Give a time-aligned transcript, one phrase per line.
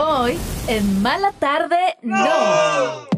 [0.00, 3.08] Hoy, en Mala Tarde, no.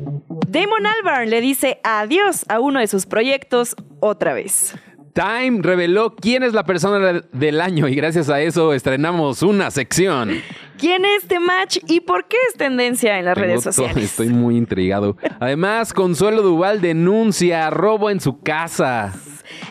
[0.49, 4.75] Damon Albarn le dice adiós a uno de sus proyectos otra vez.
[5.13, 10.41] Time reveló quién es la persona del año y gracias a eso estrenamos una sección.
[10.79, 14.05] ¿Quién es The Match y por qué es tendencia en las Tengo redes todo- sociales?
[14.05, 15.17] estoy muy intrigado.
[15.41, 19.13] Además, Consuelo Duval denuncia robo en su casa.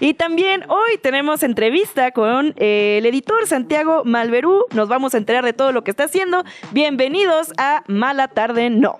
[0.02, 4.66] Y también hoy tenemos entrevista con eh, el editor Santiago Malverú.
[4.74, 6.44] Nos vamos a enterar de todo lo que está haciendo.
[6.72, 9.00] Bienvenidos a Mala Tarde No.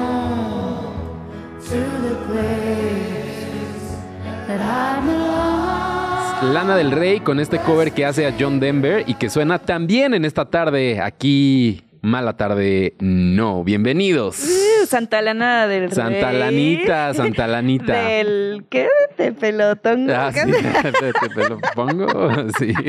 [6.41, 10.13] Lana del Rey con este cover que hace a John Denver y que suena también
[10.13, 11.83] en esta tarde aquí.
[12.03, 13.63] Mala tarde, no.
[13.63, 14.39] Bienvenidos.
[14.43, 16.39] Uh, Santa Lana del Santa Rey.
[16.39, 17.93] Lanita, Santa Lanita.
[18.07, 18.65] Del...
[18.71, 18.87] ¿Qué?
[19.19, 20.09] De pelotón.
[20.09, 22.07] Ah, sí, te, te- te lo pongo.
[22.57, 22.73] Sí.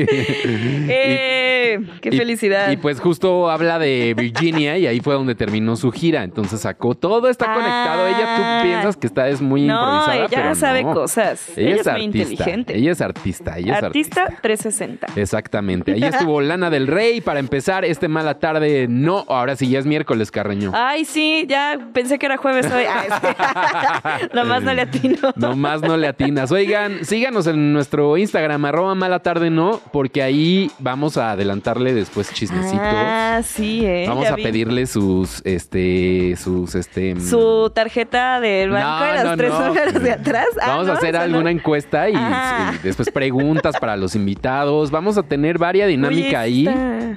[0.89, 1.42] Eh,
[2.01, 2.71] ¡Qué Y- felicidad!
[2.71, 6.23] Y pues justo habla de Virginia y ahí fue donde terminó su gira.
[6.23, 7.53] Entonces sacó todo está Ah.
[7.55, 8.07] conectado.
[8.07, 10.93] Ella tú piensas que está es muy no, improvisada, ella pero sabe no.
[10.93, 11.49] cosas.
[11.57, 12.17] Ella, Ella, es, es muy artista.
[12.33, 12.77] inteligente.
[12.77, 13.57] Ella es artista.
[13.57, 14.41] Ella es Artista artista.
[14.41, 15.07] 360.
[15.15, 15.93] Exactamente.
[15.93, 18.87] Ahí estuvo Lana del Rey para empezar este mala tarde.
[18.89, 20.71] No, ahora sí ya es miércoles, Carreño.
[20.73, 22.83] Ay, sí, ya pensé que era jueves hoy.
[22.87, 24.19] Ah.
[24.33, 25.17] Nomás no le atino.
[25.35, 26.51] Nomás no le atinas.
[26.51, 32.31] Oigan, síganos en nuestro Instagram, arroba mala tarde no, porque ahí vamos a adelantarle después
[32.33, 32.79] chismecitos.
[32.81, 34.05] Ah, sí, eh.
[34.07, 34.43] Vamos ya a vi.
[34.43, 37.15] pedirle sus, este, sus, este...
[37.15, 39.67] mm, Su tarjeta del banco No, de no, tres no.
[39.67, 40.47] números de atrás.
[40.61, 44.91] Ah, Vamos a hacer alguna encuesta y, y después preguntas para los invitados.
[44.91, 46.67] Vamos a tener varia dinámica ahí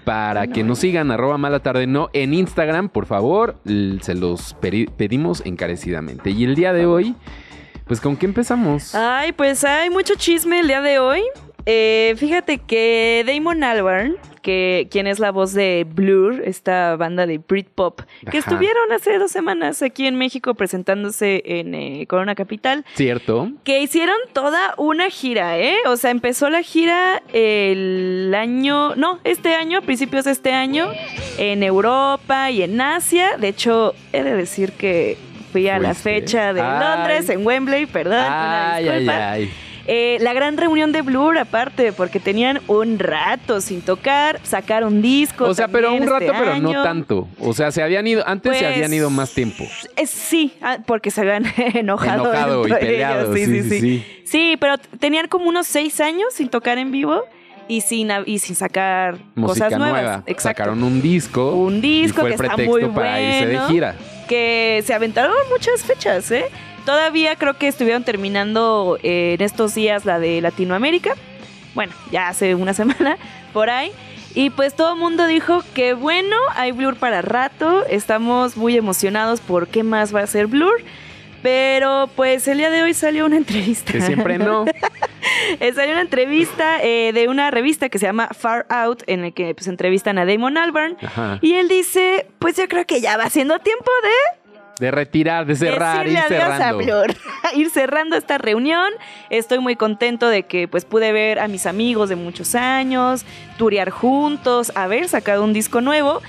[0.04, 3.56] para que nos sigan arroba mala tarde no en Instagram, por favor.
[4.00, 4.54] Se los
[4.96, 6.30] pedimos encarecidamente.
[6.30, 7.14] Y el día de hoy,
[7.86, 8.94] pues ¿con qué empezamos?
[8.94, 11.22] Ay, pues hay mucho chisme el día de hoy.
[11.68, 17.38] Eh, fíjate que Damon Albarn, que quien es la voz de Blur, esta banda de
[17.38, 18.38] Britpop, que Ajá.
[18.38, 23.50] estuvieron hace dos semanas aquí en México presentándose en eh, Corona Capital, ¿Cierto?
[23.64, 25.74] que hicieron toda una gira, ¿eh?
[25.88, 30.88] O sea, empezó la gira el año, no, este año, a principios de este año,
[31.36, 33.36] en Europa y en Asia.
[33.38, 35.16] De hecho, he de decir que
[35.50, 36.78] fui a la fecha de Ay.
[36.80, 38.20] Londres, en Wembley, perdón.
[38.20, 39.30] una Ay, ay, disculpa.
[39.32, 39.50] ay.
[39.88, 45.48] Eh, la gran reunión de Blur, aparte, porque tenían un rato sin tocar, sacaron discos.
[45.48, 47.28] O sea, pero un también rato, este pero no tanto.
[47.38, 49.64] O sea, se habían ido, antes se Pues, habían ido más tiempo.
[49.96, 51.44] Eh, sí, ah, porque se habían
[51.74, 52.24] enojado.
[52.32, 54.06] Enojado y peleado, sí, sí, sí.
[54.24, 57.22] Sí, pero tenían como unos seis años sin tocar en vivo
[57.68, 60.02] y sin, y sin sacar Música cosas nuevas.
[60.02, 60.22] nueva.
[60.26, 60.62] Exacto.
[60.62, 61.52] Sacaron un disco.
[61.54, 63.68] Un disco y fue que el está pretexto muy para irse de bueno.
[63.68, 63.94] gira.
[64.28, 66.46] que se aventaron muchas fechas, ¿eh?
[66.86, 71.14] Todavía creo que estuvieron terminando eh, en estos días la de Latinoamérica.
[71.74, 73.18] Bueno, ya hace una semana
[73.52, 73.90] por ahí.
[74.34, 77.84] Y pues todo el mundo dijo que bueno, hay Blur para rato.
[77.86, 80.80] Estamos muy emocionados por qué más va a ser Blur.
[81.42, 83.92] Pero pues el día de hoy salió una entrevista.
[83.92, 84.64] Que siempre no.
[85.58, 89.34] Eh, salió una entrevista eh, de una revista que se llama Far Out, en el
[89.34, 90.96] que pues entrevistan a Damon Albarn.
[91.02, 91.40] Ajá.
[91.42, 94.45] Y él dice, pues yo creo que ya va siendo tiempo de
[94.78, 96.84] De retirar, de cerrar, decirle ir adiós a cerrando.
[96.84, 97.16] Blur.
[97.56, 98.92] ir cerrando esta reunión.
[99.30, 103.24] Estoy muy contento de que pues pude ver a mis amigos de muchos años,
[103.56, 106.20] turear juntos, haber sacado un disco nuevo.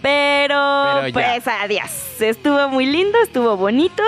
[0.00, 2.20] Pero, pues adiós.
[2.20, 4.02] Estuvo muy lindo, estuvo bonito.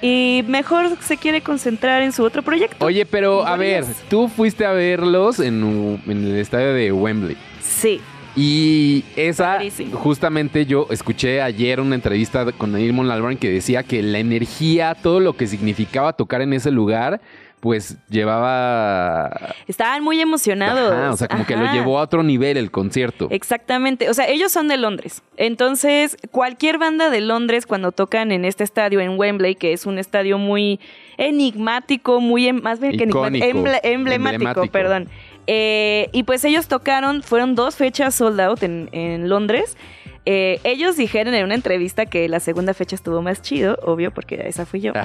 [0.00, 2.84] Y mejor se quiere concentrar en su otro proyecto.
[2.84, 7.36] Oye, pero a ver, tú fuiste a verlos en, en el estadio de Wembley.
[7.60, 8.00] Sí.
[8.34, 9.58] Y esa,
[9.92, 15.20] justamente yo escuché ayer una entrevista con Damon Albarn que decía que la energía, todo
[15.20, 17.20] lo que significaba tocar en ese lugar,
[17.60, 19.54] pues llevaba...
[19.68, 20.92] Estaban muy emocionados.
[20.92, 23.28] Ajá, o sea, como que lo llevó a otro nivel el concierto.
[23.30, 25.22] Exactamente, o sea, ellos son de Londres.
[25.36, 29.98] Entonces, cualquier banda de Londres cuando tocan en este estadio en Wembley, que es un
[29.98, 30.80] estadio muy
[31.18, 33.46] enigmático, muy em- más bien que enigmático, Icónico,
[33.86, 34.72] emblemático, emblemático.
[34.72, 35.08] perdón.
[35.46, 39.76] Eh, y pues ellos tocaron, fueron dos fechas sold out en, en Londres.
[40.24, 44.44] Eh, ellos dijeron en una entrevista que la segunda fecha estuvo más chido, obvio, porque
[44.46, 44.92] esa fui yo.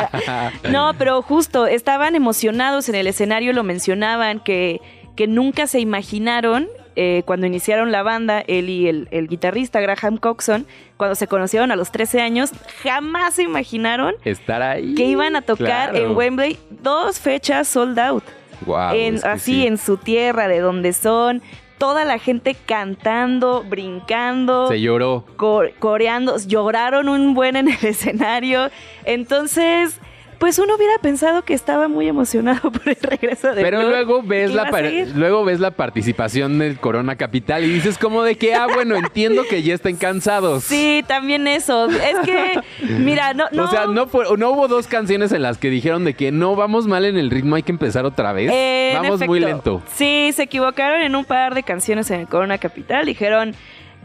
[0.70, 4.80] No, pero justo estaban emocionados en el escenario, lo mencionaban, que,
[5.16, 10.18] que nunca se imaginaron eh, cuando iniciaron la banda, él y el, el guitarrista Graham
[10.18, 10.66] Coxon,
[10.96, 12.50] cuando se conocieron a los 13 años,
[12.82, 14.94] jamás se imaginaron Estar ahí.
[14.96, 15.96] que iban a tocar Claro.
[16.10, 18.24] en Wembley dos fechas sold out.
[18.66, 19.66] Guau, en, es que así sí.
[19.66, 21.42] en su tierra, de donde son,
[21.78, 25.24] toda la gente cantando, brincando, Se lloró.
[25.36, 28.70] co- coreando, lloraron un buen en el escenario.
[29.04, 29.98] Entonces,
[30.40, 34.22] pues uno hubiera pensado que estaba muy emocionado por el regreso de Pero Blur, luego
[34.22, 34.70] ves la
[35.14, 39.42] luego ves la participación del Corona Capital y dices como de que ah bueno entiendo
[39.48, 40.64] que ya estén cansados.
[40.64, 41.90] Sí, también eso.
[41.90, 42.58] Es que,
[42.88, 43.64] mira, no, no.
[43.66, 46.56] O sea, no, fue- no hubo dos canciones en las que dijeron de que no
[46.56, 48.50] vamos mal en el ritmo, hay que empezar otra vez.
[48.50, 49.82] Eh, vamos muy lento.
[49.94, 53.04] Sí, se equivocaron en un par de canciones en el Corona Capital.
[53.04, 53.54] Dijeron,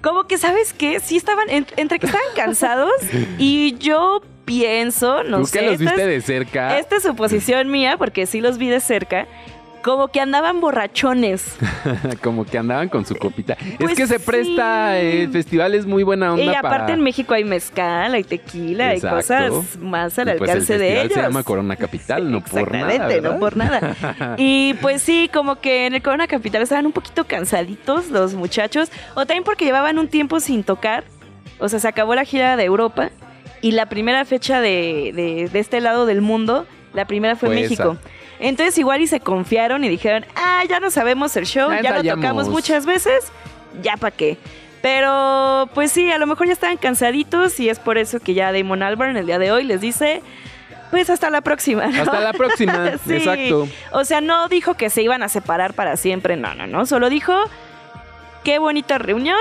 [0.01, 0.99] como que, ¿sabes qué?
[0.99, 2.91] Sí estaban, en- entre que estaban cansados
[3.37, 5.59] y yo pienso, no Tú sé.
[5.59, 6.77] que los viste es- de cerca.
[6.77, 9.27] Esta es suposición mía, porque sí los vi de cerca.
[9.85, 11.55] Como que andaban borrachones.
[12.23, 13.55] como que andaban con su copita.
[13.77, 14.23] Pues es que se sí.
[14.25, 16.93] presta, eh, el festival es muy buena onda y aparte para...
[16.95, 19.33] en México hay mezcal, hay tequila, Exacto.
[19.35, 21.13] hay cosas más al Y pues el alcance de ellos.
[21.13, 22.91] se llama Corona Capital, no por nada.
[22.93, 24.35] Exactamente, no por nada.
[24.39, 28.91] Y pues sí, como que en el Corona Capital estaban un poquito cansaditos los muchachos,
[29.13, 31.03] o también porque llevaban un tiempo sin tocar.
[31.59, 33.11] O sea, se acabó la gira de Europa
[33.61, 36.65] y la primera fecha de, de- de este lado del mundo,
[36.95, 37.97] la primera fue Fue México.
[38.39, 41.97] Entonces igual y se confiaron y dijeron, ah, ya no sabemos el show, Ya ya
[42.01, 43.31] lo tocamos muchas veces,
[43.81, 44.37] ya pa' qué.
[44.81, 48.51] Pero pues sí, a lo mejor ya estaban cansaditos y es por eso que ya
[48.51, 50.21] Damon Albarn el día de hoy les dice,
[50.91, 51.87] pues hasta la próxima.
[51.87, 52.03] ¿no?
[52.03, 53.15] Hasta la próxima, Sí.
[53.15, 53.67] exacto.
[53.91, 56.85] O sea, no dijo que se iban a separar para siempre, no, no, no.
[56.85, 57.33] Solo dijo,
[58.43, 59.39] qué bonita reunión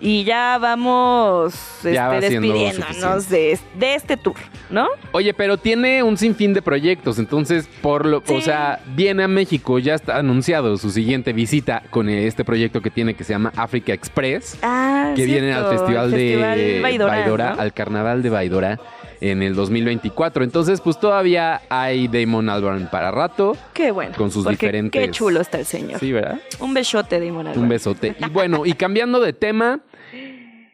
[0.00, 4.36] y ya vamos Ya este, despidiéndonos de, de este tour,
[4.70, 4.88] ¿no?
[5.12, 8.34] Oye, pero tiene un sinfín de proyectos, entonces, por lo, Sí.
[8.34, 12.90] o sea, viene a México, ya está anunciado su siguiente visita con este proyecto que
[12.90, 17.60] tiene que se llama Africa Express, Ah, que viene al festival de Baidora, ¿no?
[17.60, 18.80] al Carnaval de Baidora
[19.20, 20.44] en el 2024.
[20.44, 23.56] Entonces, pues todavía hay Damon Albarn para rato.
[23.72, 24.14] Qué bueno.
[24.16, 26.00] con sus diferentes- Qué chulo está el señor.
[26.00, 26.40] Sí, ¿verdad?
[26.60, 27.68] Un besote de Damon Un Albarn.
[27.68, 28.16] besote.
[28.18, 29.80] Y bueno, y cambiando de tema,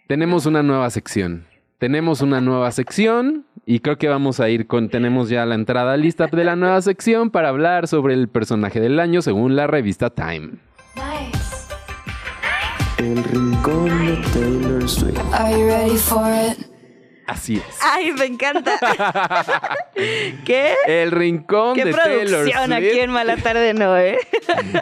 [0.06, 1.46] tenemos una nueva sección.
[1.78, 5.96] Tenemos una nueva sección y creo que vamos a ir con, tenemos ya la entrada
[5.96, 10.10] lista de la nueva sección para hablar sobre el personaje del año según la revista
[10.10, 10.50] Time.
[12.98, 15.18] El rincón de Taylor Swift.
[15.32, 16.69] Are you ready for it?
[17.26, 17.78] Así es.
[17.82, 18.78] Ay, me encanta.
[20.44, 20.74] ¿Qué?
[20.86, 23.02] El rincón Qué de Taylor producción aquí Swift.
[23.02, 24.18] en Mala Tarde No, ¿eh?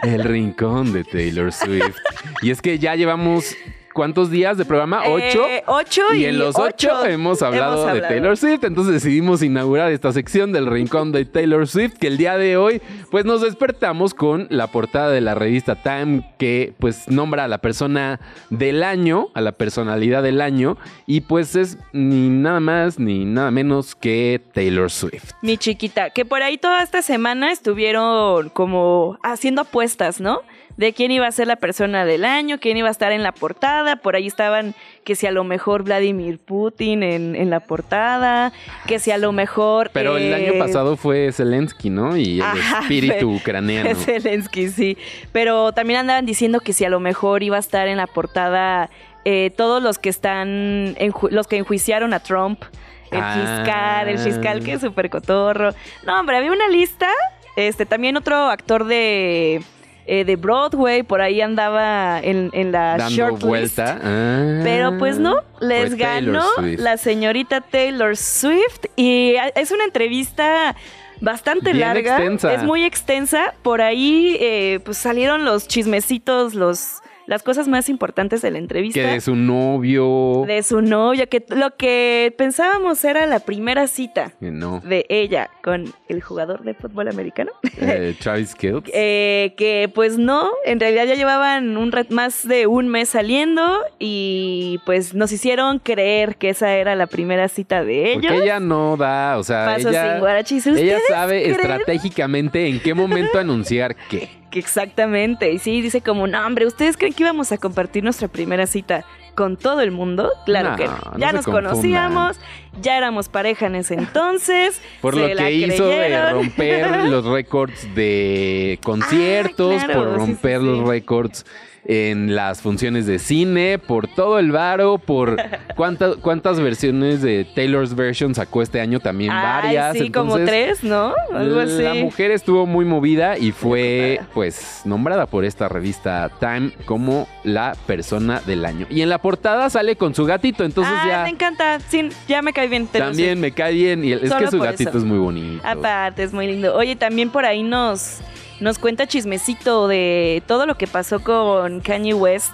[0.03, 1.97] El rincón de Taylor Swift.
[2.41, 3.55] Y es que ya llevamos
[3.99, 5.01] ¿cuántos días de programa?
[5.09, 5.45] ¿Ocho?
[5.45, 9.91] Eh, ocho y, Y en los ocho, hemos hablado de Taylor Swift, entonces decidimos inaugurar
[9.91, 12.81] esta sección del rincón de Taylor Swift, que el día de hoy
[13.11, 17.57] pues nos despertamos con la portada de la revista Time que pues nombra a la
[17.57, 23.25] persona del año, a la personalidad del año, y pues es ni nada más ni
[23.25, 25.33] nada menos que Taylor Swift.
[25.41, 30.39] Mi chiquita, que por ahí toda esta semana estuvieron como haciendo apuestas, ¿no?
[30.79, 33.33] De quién iba a ser la persona del año, quién iba a estar en la
[33.33, 33.97] portada.
[33.97, 34.73] Por ahí estaban
[35.03, 38.53] que si a lo mejor Vladimir Putin en, en la portada,
[38.87, 39.89] que si a lo mejor...
[39.91, 42.15] Pero el eh, año pasado fue Zelensky, ¿no?
[42.15, 43.93] Y el Ajá, espíritu ucraniano.
[43.95, 44.97] Zelensky, sí.
[45.33, 48.89] Pero también andaban diciendo que si a lo mejor iba a estar en la portada
[49.25, 50.95] eh, todos los que están,
[51.29, 52.63] los que enjuiciaron a Trump,
[53.11, 53.33] el Ah.
[53.35, 55.71] fiscal, el fiscal que es súper cotorro.
[56.05, 57.09] No, hombre, había una lista.
[57.57, 59.61] Este, también otro actor de,
[60.09, 63.43] eh, de Broadway, por ahí andaba en, en la Dando shortlist.
[63.45, 63.99] vuelta.
[64.03, 66.79] Ah, Pero pues no, les ganó Swift.
[66.79, 70.75] la señorita Taylor Swift y a- es una entrevista
[71.21, 72.53] bastante Bien larga, extensa.
[72.53, 73.53] es muy extensa.
[73.61, 78.99] Por ahí eh, pues salieron los chismecitos, los las cosas más importantes de la entrevista.
[78.99, 80.45] Que de su novio.
[80.47, 84.79] de su novio, que lo que pensábamos era la primera cita no.
[84.79, 87.51] de ella con el jugador de fútbol americano.
[87.77, 88.89] Eh, Travis Kelce.
[88.95, 94.79] Eh, que pues no, en realidad ya llevaban un más de un mes saliendo y
[94.87, 98.23] pues nos hicieron creer que esa era la primera cita de ellos.
[98.23, 102.79] Porque ella no da, o sea, Paso ella, sin ella ¿Ustedes sabe creen estratégicamente en
[102.79, 104.38] qué momento anunciar qué.
[104.49, 105.51] Que exactamente.
[105.51, 109.05] Y sí, dice como, no, hombre, ¿ustedes creen que íbamos a compartir nuestra primera cita
[109.39, 110.29] con todo el mundo.
[110.45, 112.37] Claro No, que no ya nos conocíamos,
[112.81, 114.81] ya éramos pareja en ese entonces.
[115.01, 120.31] Por lo que hizo de romper los récords de conciertos, Ah, claro, por sí, sí,
[120.31, 120.65] romper sí.
[120.65, 121.45] los récords
[121.91, 125.37] en las funciones de cine, por todo el varo, por
[125.75, 129.97] cuántas cuántas versiones de Taylor's Version sacó este año también Ay, varias.
[129.97, 131.15] sí, como entonces, tres, ¿no?
[131.33, 131.81] Algo así.
[131.81, 137.75] La mujer estuvo muy movida y fue pues nombrada por esta revista Time como la
[137.87, 138.85] persona del año.
[138.91, 141.79] Y en la portada sale con su gatito, entonces Ay, ya me encanta.
[141.79, 142.85] Sí, ya me cae bien.
[142.85, 144.99] También me cae bien y es Solo que su gatito eso.
[144.99, 145.67] es muy bonito.
[145.67, 146.75] Aparte, es muy lindo.
[146.75, 148.19] Oye, también por ahí nos,
[148.59, 152.53] nos cuenta chismecito de todo lo que pasó con Kanye West.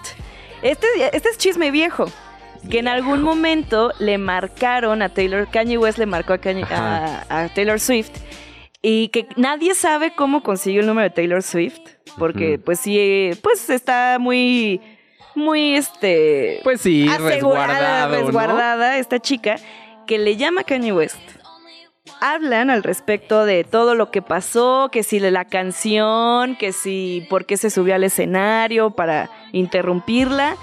[0.62, 2.06] Este, este es chisme viejo.
[2.70, 7.24] Que en algún momento le marcaron a Taylor, Kanye West le marcó a, Kanye- a,
[7.30, 8.12] a Taylor Swift.
[8.82, 11.80] Y que nadie sabe cómo consiguió el número de Taylor Swift.
[12.18, 14.80] Porque, pues sí, pues está muy,
[15.36, 17.06] muy, este Pues sí,
[18.08, 18.16] ¿no?
[18.16, 19.58] resguardada esta chica
[20.08, 21.20] que le llama Kanye West.
[22.22, 27.46] Hablan al respecto de todo lo que pasó, que si la canción, que si por
[27.46, 30.56] qué se subió al escenario para interrumpirla.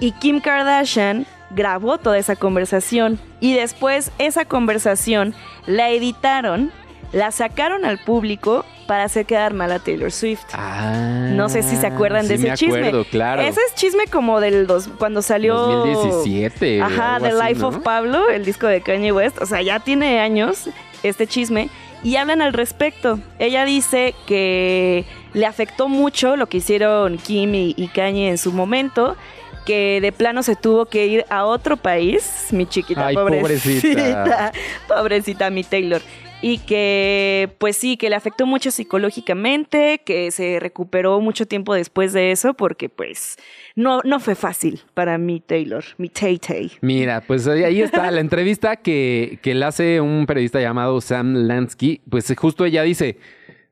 [0.00, 5.34] Y Kim Kardashian grabó toda esa conversación y después esa conversación
[5.66, 6.72] la editaron,
[7.12, 10.42] la sacaron al público para hacer quedar mal a Taylor Swift.
[10.52, 12.78] Ah, No sé si se acuerdan de sí ese me chisme.
[12.88, 13.42] acuerdo, claro.
[13.42, 16.82] Ese es chisme como del dos, cuando salió 2017.
[16.82, 17.68] Ajá, The así, Life ¿no?
[17.68, 19.40] of Pablo, el disco de Kanye West.
[19.40, 20.68] O sea, ya tiene años
[21.02, 21.68] este chisme
[22.02, 23.18] y hablan al respecto.
[23.38, 28.52] Ella dice que le afectó mucho lo que hicieron Kim y, y Kanye en su
[28.52, 29.16] momento.
[29.64, 33.44] Que de plano se tuvo que ir a otro país, mi chiquita, Ay, pobrecita,
[33.84, 34.52] pobrecita.
[34.88, 36.02] pobrecita mi Taylor.
[36.42, 42.12] Y que, pues sí, que le afectó mucho psicológicamente, que se recuperó mucho tiempo después
[42.12, 43.36] de eso, porque pues
[43.76, 46.72] no, no fue fácil para mi Taylor, mi Tay Tay.
[46.80, 52.00] Mira, pues ahí está la entrevista que, que le hace un periodista llamado Sam Lansky.
[52.10, 53.18] Pues justo ella dice,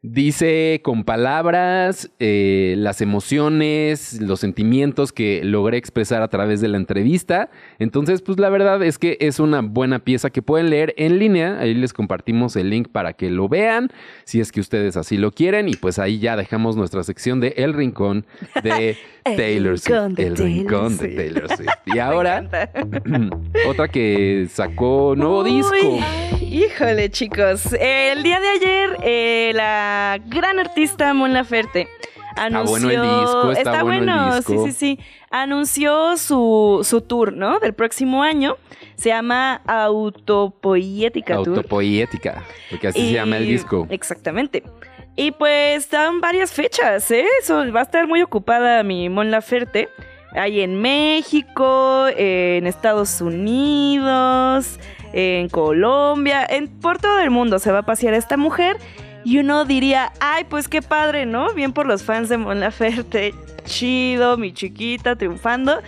[0.02, 6.78] dice con palabras eh, las emociones, los sentimientos que logré expresar a través de la
[6.78, 7.50] entrevista.
[7.78, 11.58] Entonces, pues la verdad es que es una buena pieza que pueden leer en línea.
[11.58, 13.88] Ahí les compartimos el link para que lo vean,
[14.24, 15.68] si es que ustedes así lo quieren.
[15.68, 18.26] Y pues ahí ya dejamos nuestra sección de El Rincón
[18.62, 19.94] de Taylor Swift.
[19.94, 21.08] Rincón de el Taylor Rincón de.
[21.08, 21.68] Taylor Swift.
[21.86, 22.48] Y ahora...
[23.68, 26.39] Otra que sacó nuevo Uy, disco.
[26.50, 27.72] Híjole, chicos.
[27.78, 31.86] El día de ayer, eh, la gran artista Mon Laferte
[32.36, 32.70] anunció.
[32.70, 34.66] bueno el disco, está bueno el disco.
[34.66, 35.04] Sí, sí, sí.
[35.30, 37.60] Anunció su, su tour, ¿no?
[37.60, 38.56] Del próximo año.
[38.96, 41.58] Se llama Autopoietica Tour.
[41.58, 43.86] Autopoética, porque así se llama el disco.
[43.88, 44.64] Exactamente.
[45.14, 47.26] Y pues dan varias fechas, ¿eh?
[47.40, 49.88] Eso, va a estar muy ocupada mi Mon Laferte.
[50.32, 54.80] Hay en México, en Estados Unidos,
[55.12, 58.76] en Colombia, en, por todo el mundo se va a pasear esta mujer.
[59.24, 61.52] Y uno diría, ay, pues qué padre, ¿no?
[61.52, 63.34] Bien por los fans de Mon Laferte.
[63.64, 65.80] Chido, mi chiquita, triunfando.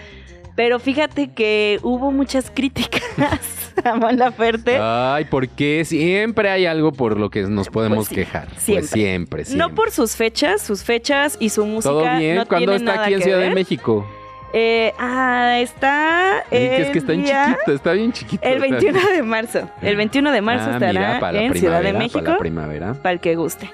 [0.55, 3.03] Pero fíjate que hubo muchas críticas
[3.85, 4.79] a Mon Laferte.
[4.79, 8.49] Ay, porque siempre hay algo por lo que nos podemos Pues sí, quejar.
[8.49, 8.89] Pues siempre.
[8.89, 9.67] siempre, siempre.
[9.67, 13.15] No por sus fechas, sus fechas y su música Todo bien no cuando está aquí
[13.15, 13.51] en Ciudad de.
[13.55, 14.07] México.
[14.53, 18.47] Eh, ah, está es que está en día- chiquito, está bien chiquito.
[18.47, 19.71] El 21 de marzo.
[19.81, 22.21] El 21 de marzo Ah, estará mira, para en Ciudad de México.
[22.21, 22.95] Para la primavera.
[22.95, 23.71] Para el que guste.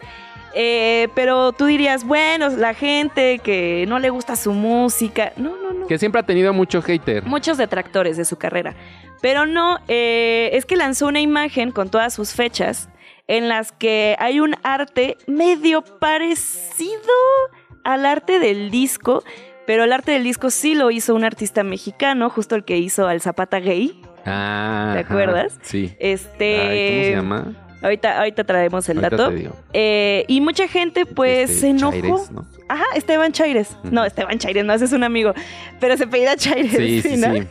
[0.55, 5.33] Eh, pero tú dirías, bueno, la gente que no le gusta su música.
[5.37, 5.87] No, no, no.
[5.87, 7.25] Que siempre ha tenido mucho hater.
[7.25, 8.75] Muchos detractores de su carrera.
[9.21, 12.89] Pero no, eh, es que lanzó una imagen con todas sus fechas
[13.27, 17.13] en las que hay un arte medio parecido
[17.85, 19.23] al arte del disco,
[19.69, 23.07] pero el arte del disco sí lo hizo un artista mexicano, justo el que hizo
[23.07, 24.01] al Zapata Gay.
[24.25, 25.59] Ah, ¿Te ajá, acuerdas?
[25.61, 25.93] Sí.
[25.99, 27.57] Este, Ay, ¿Cómo se llama?
[27.83, 29.29] Ahorita, ahorita traemos el Ahorita dato.
[29.29, 29.57] te digo.
[29.75, 31.93] Eh, y mucha gente pues Este, se enojó.
[31.93, 32.47] Chaires, ¿no?
[32.67, 33.77] Ajá, Esteban Chaires.
[33.83, 35.35] No, Esteban Chaires, no, ese es un amigo.
[35.81, 36.73] Pero se pedía Chaires.
[36.73, 37.35] Sí, sí, ¿no?
[37.35, 37.43] sí.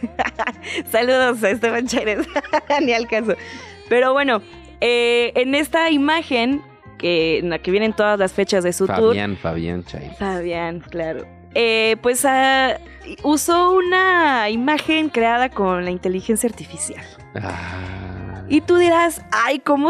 [0.92, 2.26] Saludos a Esteban Chaires.
[2.82, 3.36] Ni al caso.
[3.90, 4.42] Pero bueno,
[4.82, 6.64] eh, en esta imagen,
[6.98, 9.10] que, en la que vienen todas las fechas de su tour.
[9.10, 10.10] Fabián, Fabián Chay.
[10.18, 11.37] Fabián, claro.
[11.60, 12.78] Eh, pues ah,
[13.24, 17.04] usó una imagen creada con la inteligencia artificial.
[17.34, 18.44] Ah.
[18.48, 19.90] Y tú dirás, ay, ¿cómo?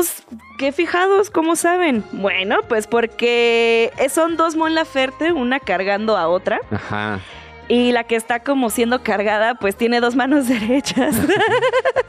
[0.57, 1.29] ¿Qué fijados?
[1.29, 2.05] ¿Cómo saben?
[2.13, 6.61] Bueno, pues porque son dos Mon Laferte, una cargando a otra.
[6.71, 7.19] Ajá.
[7.69, 11.15] Y la que está como siendo cargada, pues tiene dos manos derechas.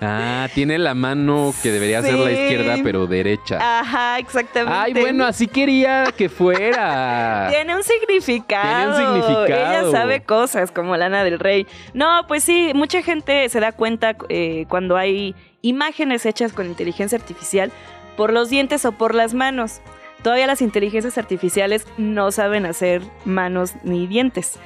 [0.00, 3.58] ah, tiene la mano que debería ser la izquierda, pero derecha.
[3.80, 4.78] Ajá, exactamente.
[4.78, 7.48] Ay, bueno, así quería que fuera.
[7.50, 8.96] tiene un significado.
[8.96, 9.46] Tiene un significado.
[9.46, 11.66] Ella sabe cosas como Lana del Rey.
[11.92, 17.18] No, pues sí, mucha gente se da cuenta eh, cuando hay imágenes hechas con inteligencia
[17.18, 17.72] artificial
[18.16, 19.80] por los dientes o por las manos.
[20.22, 24.58] Todavía las inteligencias artificiales no saben hacer manos ni dientes.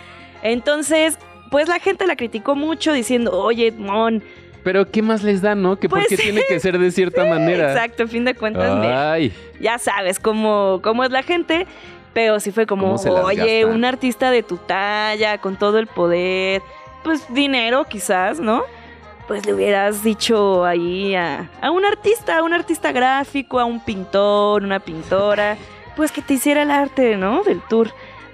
[0.42, 1.18] Entonces,
[1.50, 4.22] pues la gente la criticó mucho diciendo, oye, Mon.
[4.64, 5.78] Pero ¿qué más les da, no?
[5.78, 7.72] Que por porque pues tiene que ser de cierta manera.
[7.72, 8.78] Exacto, a fin de cuentas.
[8.84, 9.32] Ay.
[9.60, 11.66] Ya sabes cómo, cómo es la gente.
[12.14, 12.94] Pero sí fue como,
[13.24, 16.60] oye, un artista de tu talla, con todo el poder,
[17.04, 18.64] pues dinero quizás, ¿no?
[19.26, 23.82] Pues le hubieras dicho ahí a, a un artista, a un artista gráfico, a un
[23.82, 25.56] pintor, una pintora,
[25.96, 27.42] pues que te hiciera el arte, ¿no?
[27.44, 27.90] Del tour.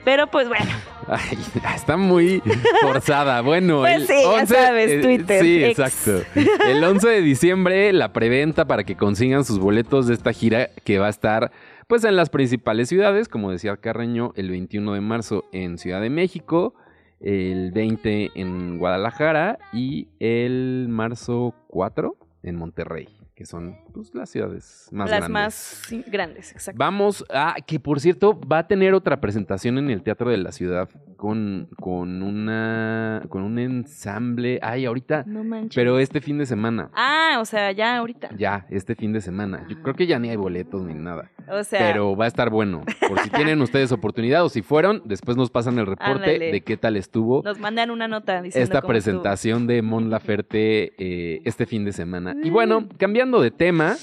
[0.09, 0.65] Pero pues bueno.
[1.07, 1.37] Ay,
[1.77, 2.43] está muy
[2.81, 3.43] forzada.
[3.43, 5.43] Bueno, pues el sí, 11, ya sabes, eh, Twitter.
[5.43, 6.23] sí, exacto.
[6.67, 10.99] El 11 de diciembre, la preventa para que consigan sus boletos de esta gira que
[10.99, 11.53] va a estar
[11.89, 16.09] pues en las principales ciudades, como decía Carreño, el 21 de marzo en Ciudad de
[16.09, 16.73] México,
[17.21, 24.89] el 20 en Guadalajara y el marzo 4 en Monterrey que son pues, las ciudades
[24.91, 25.31] más las grandes.
[25.31, 26.77] más grandes, exacto.
[26.77, 30.51] Vamos a, que por cierto, va a tener otra presentación en el Teatro de la
[30.51, 30.89] Ciudad
[31.19, 35.75] con, con una, con un ensamble, ay, ahorita, no manches.
[35.75, 36.91] pero este fin de semana.
[36.95, 38.31] Ah, o sea, ya ahorita.
[38.39, 39.67] Ya, este fin de semana.
[39.69, 41.29] Yo creo que ya ni hay boletos ni nada.
[41.51, 41.81] O sea.
[41.81, 42.85] Pero va a estar bueno.
[43.09, 46.77] Por si tienen ustedes oportunidad o si fueron, después nos pasan el reporte de qué
[46.77, 47.43] tal estuvo.
[47.43, 52.37] Nos mandan una nota diciendo Esta presentación de Mon Laferte eh, este fin de semana.
[52.45, 53.97] Y bueno, cambiando de tema,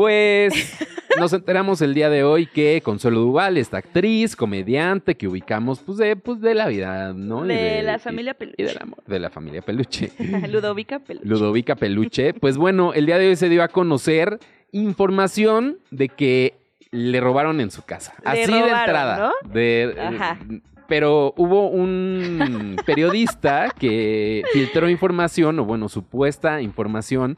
[0.00, 0.54] pues
[1.18, 5.98] nos enteramos el día de hoy que Consuelo Duval, esta actriz, comediante que ubicamos pues
[5.98, 7.44] de, pues, de la vida, ¿no?
[7.44, 8.62] De, la familia Peluche.
[8.62, 10.10] Y del amor, de la familia Peluche.
[10.48, 11.28] Ludovica Peluche.
[11.28, 12.32] Ludovica Peluche.
[12.32, 14.38] Pues bueno, el día de hoy se dio a conocer
[14.72, 16.54] información de que
[16.92, 18.14] le robaron en su casa.
[18.24, 19.32] Así de entrada.
[19.52, 27.36] De, pero hubo un periodista que filtró información, o bueno, supuesta información,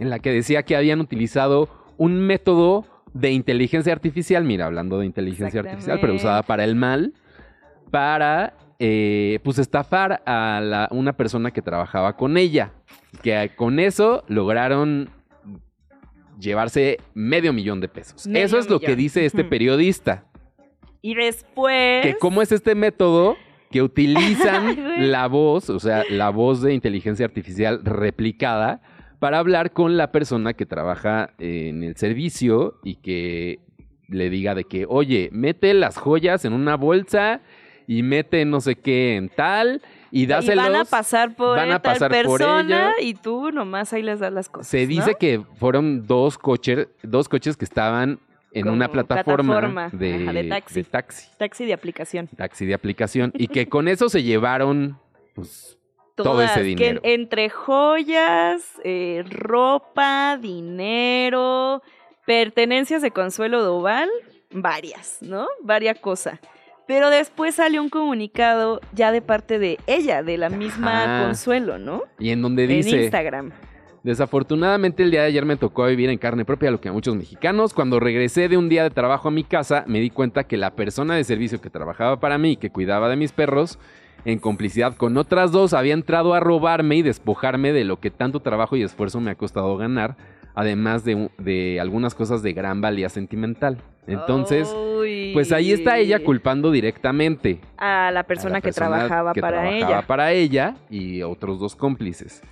[0.00, 5.04] en la que decía que habían utilizado un método de inteligencia artificial, mira, hablando de
[5.04, 7.12] inteligencia artificial, pero usada para el mal,
[7.90, 12.72] para eh, pues estafar a una persona que trabajaba con ella.
[13.22, 15.10] Que con eso lograron
[16.38, 18.26] llevarse medio millón de pesos.
[18.26, 20.24] eso es lo que dice este periodista.
[21.02, 22.00] Y después...
[22.00, 23.36] Que cómo es este método
[23.70, 28.80] que utilizan la voz, o sea, la voz de inteligencia artificial replicada
[29.20, 33.60] para hablar con la persona que trabaja en el servicio y que
[34.08, 37.42] le diga de que, oye, mete las joyas en una bolsa
[37.86, 40.66] y mete no sé qué en tal y dáselos.
[40.66, 44.32] Y van a pasar por van a pasar persona y tú nomás ahí les das
[44.32, 44.68] las cosas.
[44.68, 48.20] Se dice que fueron dos coches, dos coches que estaban
[48.52, 50.82] en una plataforma, de, taxi.
[50.82, 51.28] taxi.
[51.36, 52.26] Taxi de aplicación.
[52.28, 53.32] Taxi de aplicación.
[53.34, 54.98] y que con eso se llevaron
[55.34, 55.78] pues,
[56.22, 57.00] todo ese dinero.
[57.02, 61.82] Que entre joyas, eh, ropa, dinero,
[62.26, 64.08] pertenencias de Consuelo Doval,
[64.50, 65.48] varias, ¿no?
[65.62, 66.38] Varias cosas.
[66.86, 72.02] Pero después salió un comunicado ya de parte de ella, de la misma Consuelo, ¿no?
[72.18, 72.90] Y en donde dice...
[72.90, 73.52] En Instagram.
[74.02, 77.14] Desafortunadamente el día de ayer me tocó vivir en carne propia lo que a muchos
[77.16, 77.74] mexicanos.
[77.74, 80.74] Cuando regresé de un día de trabajo a mi casa, me di cuenta que la
[80.74, 83.78] persona de servicio que trabajaba para mí y que cuidaba de mis perros
[84.24, 88.40] en complicidad con otras dos, había entrado a robarme y despojarme de lo que tanto
[88.40, 90.16] trabajo y esfuerzo me ha costado ganar,
[90.54, 93.78] además de, algunas cosas de gran valía sentimental.
[94.06, 94.74] Entonces,
[95.32, 100.02] pues ahí está ella culpando directamente a la persona, que trabajaba para ella.
[100.02, 102.42] Para ella y otros dos cómplices.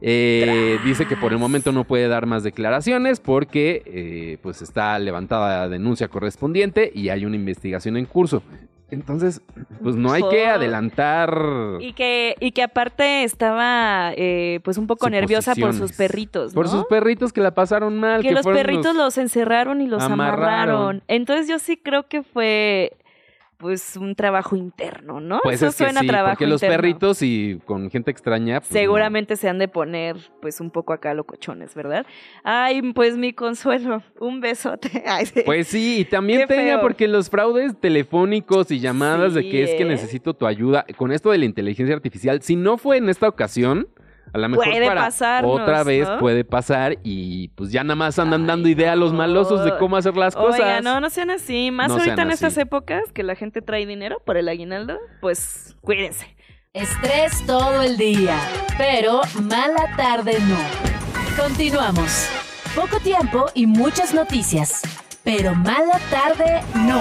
[0.00, 4.96] Eh, dice que por el momento no puede dar más declaraciones porque eh, pues está
[4.98, 8.42] levantada la denuncia correspondiente y hay una investigación en curso.
[8.90, 9.42] Entonces,
[9.82, 11.36] pues no hay que adelantar.
[11.80, 16.54] Y que, y que aparte estaba eh, pues un poco nerviosa por sus perritos.
[16.54, 18.22] Por sus perritos que la pasaron mal.
[18.22, 19.18] Que, los perritos los...
[19.18, 21.02] encerraron y los amarraron.
[21.06, 22.96] Entonces yo sí creo que fue
[23.58, 25.40] pues un trabajo interno, ¿no?
[25.42, 29.48] Pues Eso suena sí, trabajo porque los perritos y con gente extraña pues seguramente se
[29.48, 32.06] han de poner pues un poco acá locochones, ¿verdad?
[32.44, 35.02] Ay, pues mi consuelo, un besote.
[35.44, 39.84] Pues sí, y también tenga porque los fraudes telefónicos y llamadas de que es que
[39.84, 43.88] necesito tu ayuda con esto de la inteligencia artificial, si no fue en esta ocasión,
[44.32, 45.08] a lo mejor puede para
[45.44, 49.64] otra vez puede pasar y pues ya nada más andan dando idea a los malosos
[49.64, 50.60] de cómo hacer las cosas.
[50.60, 51.70] Oiga, no, no sean así.
[51.70, 56.36] Más ahorita en estas épocas que la gente trae dinero por el aguinaldo, pues cuídense.
[56.74, 58.38] Estrés todo el día,
[58.76, 61.42] pero mala tarde no.
[61.42, 62.28] Continuamos.
[62.74, 64.82] Poco tiempo y muchas noticias,
[65.24, 67.00] pero mala tarde no.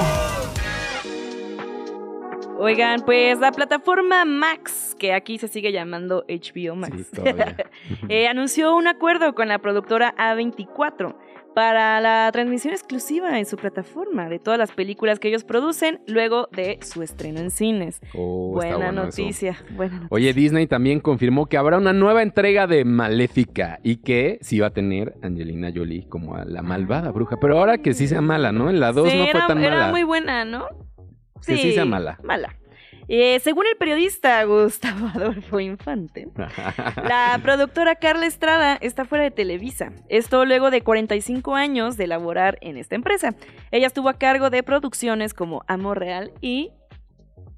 [2.59, 7.11] Oigan, pues la plataforma Max, que aquí se sigue llamando HBO Max,
[8.09, 11.15] eh, anunció un acuerdo con la productora A24
[11.53, 16.49] para la transmisión exclusiva en su plataforma de todas las películas que ellos producen luego
[16.51, 17.99] de su estreno en cines.
[18.13, 20.07] Oh, buena, noticia, buena noticia.
[20.11, 24.67] Oye, Disney también confirmó que habrá una nueva entrega de Maléfica y que sí va
[24.67, 27.37] a tener Angelina Jolie como a la malvada bruja.
[27.39, 28.69] Pero ahora que sí sea mala, ¿no?
[28.69, 29.67] En la 2 no fue tan mala.
[29.67, 30.67] Era muy buena, ¿no?
[31.45, 32.19] Que sí sea mala.
[32.23, 32.55] Mala.
[33.09, 36.27] Eh, según el periodista Gustavo Adolfo Infante,
[37.03, 39.93] la productora Carla Estrada está fuera de Televisa.
[40.09, 43.33] Esto luego de 45 años de laborar en esta empresa.
[43.71, 46.71] Ella estuvo a cargo de producciones como Amor Real y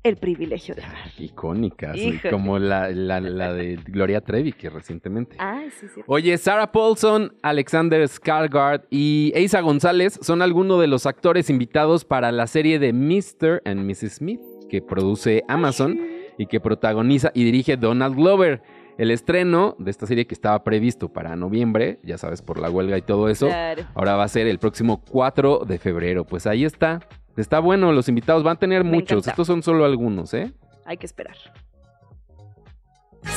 [0.02, 1.10] El privilegio de amar.
[1.18, 1.98] Icónicas,
[2.30, 5.36] como la, de Gloria Trevi, que recientemente.
[5.40, 6.02] Ah, sí, sí.
[6.08, 12.32] Oye, Sarah Paulson, Alexander Skarsgård y Eisa González son algunos de los actores invitados para
[12.32, 13.62] la serie de Mr.
[13.66, 14.16] and Mrs.
[14.16, 16.00] Smith que produce Amazon
[16.38, 18.62] y que protagoniza y dirige Donald Glover.
[18.98, 22.98] El estreno de esta serie que estaba previsto para noviembre, ya sabes, por la huelga
[22.98, 23.50] y todo eso,
[23.94, 26.26] ahora va a ser el próximo 4 de febrero.
[26.26, 27.00] Pues ahí está.
[27.40, 29.28] Está bueno, los invitados van a tener muchos.
[29.28, 30.52] Estos son solo algunos, ¿eh?
[30.86, 31.36] Hay que esperar.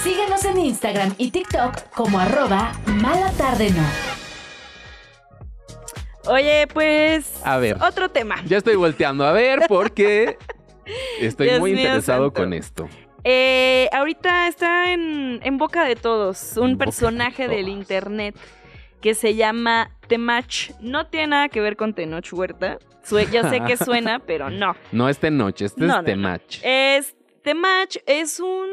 [0.03, 3.13] Síguenos en Instagram y TikTok como arroba no.
[6.33, 7.41] Oye, pues.
[7.45, 7.77] A ver.
[7.83, 8.37] Otro tema.
[8.47, 10.39] Ya estoy volteando a ver porque
[11.21, 12.89] Estoy muy interesado con esto.
[13.25, 18.35] Eh, ahorita está en, boca de todos un personaje del internet
[19.03, 20.71] que se llama Temach.
[20.81, 22.79] No tiene nada que ver con Tenoch Huerta.
[23.31, 24.75] ya sé que suena, pero no.
[24.93, 26.61] No es Tenoch, este es Temach.
[26.63, 28.69] Es Temach es un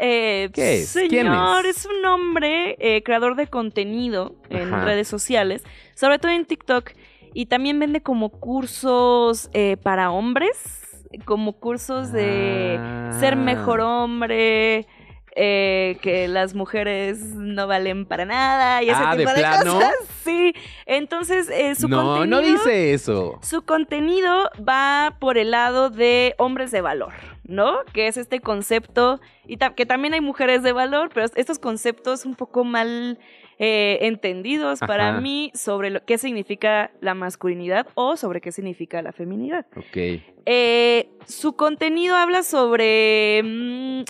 [0.00, 0.88] eh, ¿Qué es?
[0.88, 1.84] señor, es?
[1.84, 5.64] un hombre eh, creador de contenido en redes sociales,
[5.94, 6.92] sobre todo en TikTok,
[7.34, 9.50] y también vende como cursos
[9.82, 10.78] para hombres
[11.24, 12.78] como cursos de
[13.18, 14.02] ser mejor ah.
[14.02, 14.86] hombre,
[15.34, 19.94] eh, que las mujeres no valen para nada y ese ah, tipo de, cosas.
[20.24, 20.54] Sí,
[20.86, 22.26] entonces eh, su contenido.
[22.26, 23.38] No, no dice eso.
[23.42, 27.12] Su contenido va por el lado de hombres de valor,
[27.44, 27.78] ¿no?
[27.92, 32.36] Que es este concepto, y que también hay mujeres de valor, pero estos conceptos un
[32.36, 33.18] poco mal
[33.58, 39.12] eh, entendidos para mí sobre lo, qué significa la masculinidad o sobre qué significa la
[39.12, 39.66] feminidad.
[39.76, 40.20] Ok.
[40.46, 44.02] Eh, su contenido habla sobre, mm,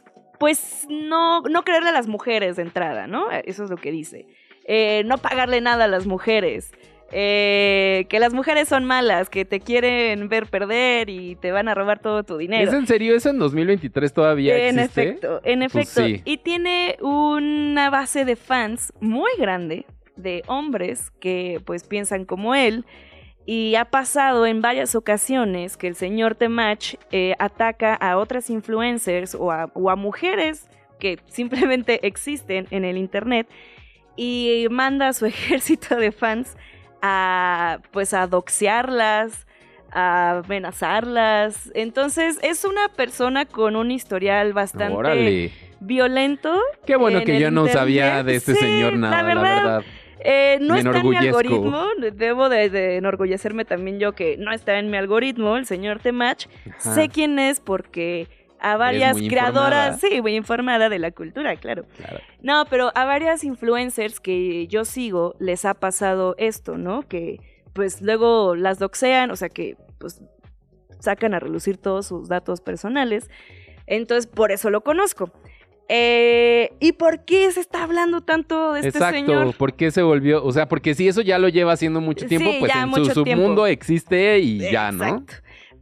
[0.42, 3.30] pues, no, no creerle a las mujeres de entrada, ¿no?
[3.30, 4.26] Eso es lo que dice.
[4.64, 6.72] Eh, no pagarle nada a las mujeres.
[7.12, 11.74] Eh, que las mujeres son malas, que te quieren ver perder y te van a
[11.74, 12.68] robar todo tu dinero.
[12.68, 16.22] ¿Es en serio eso en 2023 todavía en efecto, en pues efecto.
[16.24, 22.84] Y tiene una base de fans muy grande de hombres que pues piensan como él.
[23.44, 29.34] Y ha pasado en varias ocasiones que el señor Temach eh, ataca a otras influencers
[29.34, 33.48] o a, o a mujeres que simplemente existen en el internet
[34.16, 36.56] y manda a su ejército de fans
[37.02, 39.46] a pues a doxearlas,
[39.90, 41.72] a amenazarlas.
[41.74, 46.60] Entonces es una persona con un historial bastante violento.
[46.86, 49.82] Qué bueno que yo no sabía de este señor nada, la verdad.
[50.24, 54.90] Eh, no está en mi algoritmo, debo de, enorgullecerme también yo que no está en
[54.90, 56.46] mi algoritmo, el señor Temach.
[56.78, 58.28] Sé quién es porque
[58.60, 61.84] a varias creadoras, sí, muy informada de la cultura, claro.
[62.40, 67.02] No, pero a varias influencers que yo sigo les ha pasado esto, ¿no?
[67.02, 67.40] Que
[67.72, 70.22] pues luego las doxean, o sea que pues
[71.00, 73.28] sacan a relucir todos sus datos personales.
[73.86, 75.32] Entonces, por eso lo conozco.
[75.94, 79.14] Eh, ¿Y por qué se está hablando tanto de este señor?
[79.14, 80.42] Exacto, ¿por qué se volvió?
[80.42, 83.66] O sea, porque si eso ya lo lleva haciendo mucho tiempo, pues en su submundo
[83.66, 85.04] existe y ya, ¿no?
[85.04, 85.34] Exacto.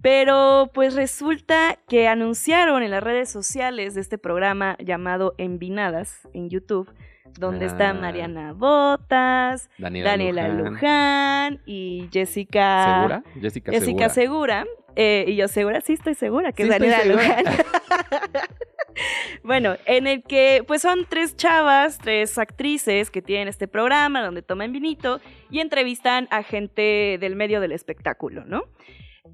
[0.02, 6.50] Pero pues resulta que anunciaron en las redes sociales de este programa llamado Envinadas en
[6.50, 6.90] YouTube,
[7.38, 7.94] donde está.
[7.94, 11.60] Mariana Botas, Daniela, Luján.
[11.66, 12.94] y Jessica.
[12.94, 13.24] ¿Segura?
[13.70, 14.66] Jessica, Segura.
[14.96, 17.44] Eh, y yo segura, sí estoy segura que es Daniela Luján.
[19.44, 24.42] bueno, en el que pues son tres chavas, tres actrices que tienen este programa donde
[24.42, 28.64] toman vinito y entrevistan a gente del medio del espectáculo, ¿no?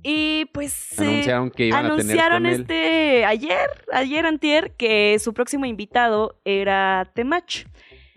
[0.02, 5.64] Y pues anunciaron que iban anunciaron a tener este ayer, ayer antier que su próximo
[5.66, 7.66] invitado era Temach.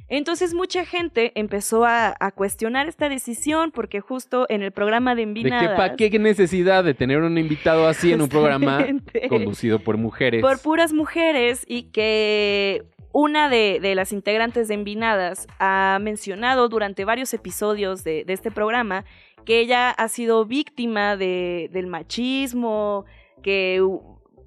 [0.10, 5.20] Entonces mucha gente empezó a, a cuestionar esta decisión porque justo en el programa de
[5.20, 5.70] ¿De Envinadas...
[5.70, 8.86] qué, pa, qué necesidad de tener un invitado así en un programa
[9.30, 10.42] conducido por mujeres?
[10.42, 17.06] por puras mujeres y que una de, de las integrantes de Envinadas ha mencionado durante
[17.06, 19.06] varios episodios de, de este programa
[19.46, 23.06] que ella ha sido víctima de, del machismo,
[23.42, 23.82] que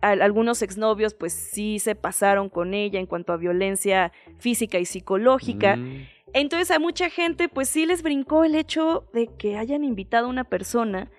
[0.02, 5.76] algunos exnovios pues sí se pasaron con ella en cuanto a violencia física y psicológica.
[5.76, 6.08] Mm.
[6.34, 10.30] Entonces a mucha gente pues sí les brincó el hecho de que hayan invitado a
[10.30, 11.10] una persona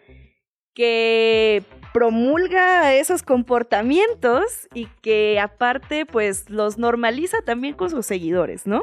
[0.73, 8.81] que promulga esos comportamientos y que aparte pues los normaliza también con sus seguidores, ¿no?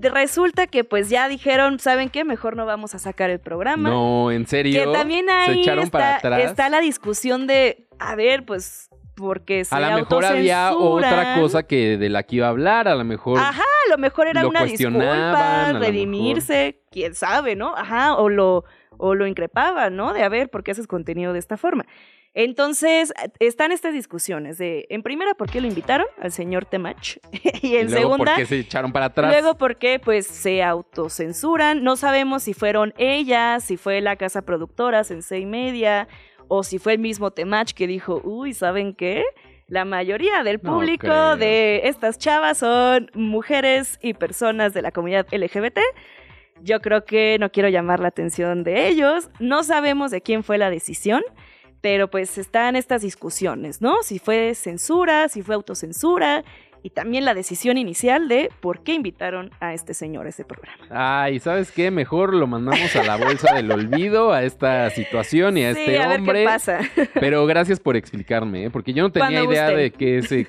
[0.00, 2.24] Resulta que pues ya dijeron, ¿saben qué?
[2.24, 3.90] Mejor no vamos a sacar el programa.
[3.90, 4.84] No, en serio.
[4.84, 6.42] que también se ahí echaron para atrás.
[6.42, 11.62] está la discusión de, a ver, pues porque se a lo mejor había otra cosa
[11.64, 13.38] que de la que iba a hablar, a lo mejor.
[13.38, 17.74] Ajá, a lo mejor era lo una disculpa, redimirse, quién sabe, ¿no?
[17.76, 18.64] Ajá, o lo,
[18.96, 20.12] o lo increpaban, ¿no?
[20.12, 21.86] De a ver, ¿por qué haces contenido de esta forma?
[22.36, 27.18] Entonces, están estas discusiones de, en primera, ¿por qué lo invitaron al señor Temach?
[27.62, 29.30] y y en luego, segunda, ¿por qué se echaron para atrás?
[29.30, 30.00] luego, ¿por qué?
[30.00, 31.84] Pues se autocensuran.
[31.84, 36.08] No sabemos si fueron ellas, si fue la casa productora, Sensei Media,
[36.48, 39.24] o si fue el mismo Temach que dijo, uy, ¿saben qué?
[39.66, 45.78] La mayoría del público de estas chavas son mujeres y personas de la comunidad LGBT.
[46.62, 49.30] Yo creo que no quiero llamar la atención de ellos.
[49.40, 51.22] No sabemos de quién fue la decisión,
[51.80, 54.02] pero pues están estas discusiones, ¿no?
[54.02, 56.44] Si fue censura, si fue autocensura
[56.84, 60.84] y también la decisión inicial de por qué invitaron a este señor a este programa.
[60.90, 61.90] Ay, ¿sabes qué?
[61.90, 65.98] Mejor lo mandamos a la bolsa del olvido, a esta situación y a sí, este
[65.98, 66.40] a ver hombre.
[66.40, 66.80] qué pasa.
[67.18, 68.70] Pero gracias por explicarme, ¿eh?
[68.70, 69.80] porque yo no tenía Cuando idea guste.
[69.80, 70.46] de qué ese,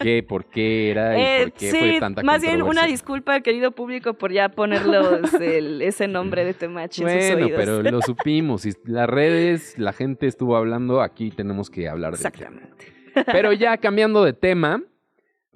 [0.00, 3.40] qué, por qué era y Eh, por qué sí, fue tanta más bien una disculpa,
[3.40, 7.52] querido público, por ya ponerlos el- ese nombre de Temach en sus Bueno, oídos.
[7.56, 8.66] pero lo supimos.
[8.66, 12.92] Y las redes, la gente estuvo hablando, aquí tenemos que hablar de Exactamente.
[13.32, 14.82] Pero ya cambiando de tema,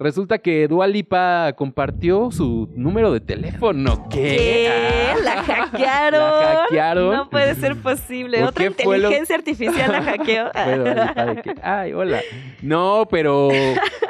[0.03, 4.07] resulta que Dua Lipa compartió su número de teléfono.
[4.09, 4.21] ¿Qué?
[4.37, 4.69] ¿Qué?
[4.69, 6.19] Ah, ¿La hackearon?
[6.21, 7.15] La hackearon.
[7.15, 8.39] No puede ser posible.
[8.39, 10.51] ¿Por Otra lo- inteligencia artificial la hackeó.
[11.43, 12.21] Que, Ay, hola.
[12.61, 13.49] No, pero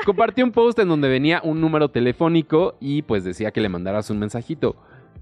[0.05, 4.09] compartió un post en donde venía un número telefónico y pues decía que le mandaras
[4.09, 4.75] un mensajito.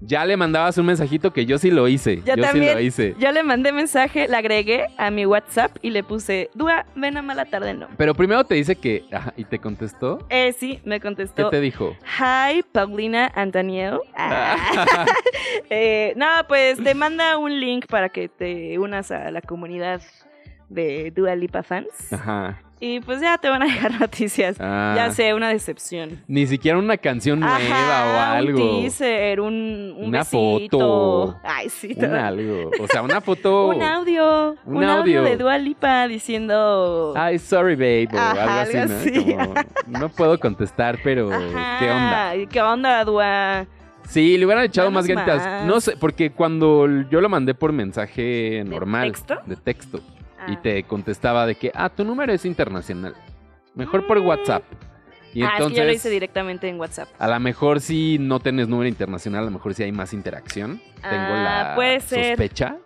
[0.04, 2.16] Ya le mandabas un mensajito que yo sí lo hice.
[2.18, 2.74] Yo Yo, sí también.
[2.74, 3.14] lo hice.
[3.20, 7.22] Yo le mandé mensaje, la agregué a mi WhatsApp y le puse, Dua, ven a
[7.22, 7.86] mala tarde, no.
[7.96, 9.04] Pero primero te dice que.
[9.12, 10.26] ajá, y te contestó.
[10.28, 11.50] Eh, sí, me ¿Qué contestó.
[11.50, 11.96] te dijo?
[12.18, 13.98] Hi, Paulina and Daniel.
[14.16, 14.56] Ah.
[15.70, 20.02] Eh, no, pues te manda un link para que te unas a la comunidad
[20.68, 22.12] de Dua Lipa fans.
[22.12, 22.60] Ajá.
[22.84, 24.56] Y pues ya te van a llegar noticias.
[24.58, 24.94] Ah.
[24.96, 26.20] Ya sé, una decepción.
[26.26, 28.76] Ni siquiera una canción nueva Ajá, o algo.
[28.78, 30.78] Un teaser, un, un Una besito.
[30.78, 31.40] foto.
[31.44, 31.94] Ay, sí.
[31.96, 32.72] Un algo.
[32.80, 33.68] O sea, una foto.
[33.68, 34.56] Un audio.
[34.64, 35.20] Un Un, audio.
[35.20, 35.22] audio.
[35.22, 37.14] de Dua Lipa diciendo.
[37.16, 38.08] Ay, sorry, babe.
[38.12, 38.96] O Ajá, algo así, ¿no?
[38.96, 39.32] así.
[39.32, 39.54] Como,
[40.00, 42.32] no puedo contestar, pero Ajá, ¿qué onda?
[42.50, 43.66] ¿Qué onda, Dua?
[44.08, 45.64] Sí, le hubieran echado más ganitas.
[45.66, 49.12] No sé, porque cuando yo lo mandé por mensaje normal.
[49.12, 49.36] texto?
[49.46, 50.00] De texto.
[50.48, 50.60] Y Ah.
[50.62, 53.14] te contestaba de que, ah, tu número es internacional.
[53.74, 54.26] Mejor por Mm.
[54.26, 54.62] WhatsApp.
[55.34, 57.08] Y ah, es entonces, que yo lo hice directamente en WhatsApp.
[57.18, 60.78] a lo mejor si no tienes número internacional, a lo mejor sí hay más interacción.
[61.00, 62.36] Tengo Ah, la puede ser.
[62.36, 62.76] sospecha.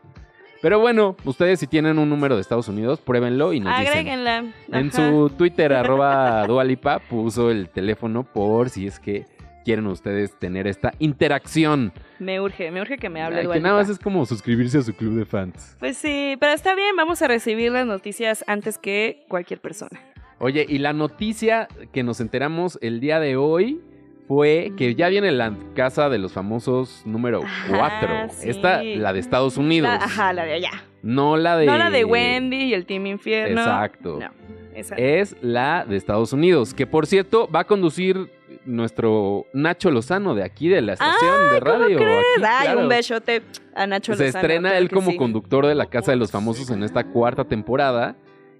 [0.63, 3.93] Pero bueno, ustedes si tienen un número de Estados Unidos, pruébenlo y nos dicen.
[3.93, 4.45] Agréguenla.
[4.73, 9.27] En su Twitter, arroba Dualipa, puso el teléfono por si es que
[9.67, 11.93] quieren ustedes tener esta interacción.
[12.21, 14.83] Me urge, me urge que me hable Ay, que nada más es como suscribirse a
[14.83, 15.77] su club de fans.
[15.81, 20.01] Pues sí, pero está bien, vamos a recibir las noticias antes que cualquier persona.
[20.39, 23.81] Oye, y la noticia que nos enteramos el día de hoy
[24.29, 28.09] fue que ya viene la casa de los famosos número Ajá, 4.
[28.31, 28.49] sí.
[28.51, 29.91] Esta, la de Estados Unidos.
[29.91, 30.71] La- ajá, la de allá.
[31.07, 31.67] No la de...
[31.67, 33.61] No la de Wendy y el Team Infierno.
[33.61, 34.19] Exacto.
[34.21, 34.31] No,
[34.75, 34.97] esa.
[34.97, 38.31] Es la de Estados Unidos, que por cierto va a conducir
[38.65, 41.97] nuestro Nacho Lozano de aquí de la estación de ¿Cómo radio.
[41.99, 42.25] crees?
[42.37, 42.81] aquí, Ay, claro.
[42.81, 43.43] un besote
[43.77, 45.17] a Nacho Se Lozano, estrena claro él como sí.
[45.17, 48.17] conductor de la Casa de los Famosos en esta cuarta temporada.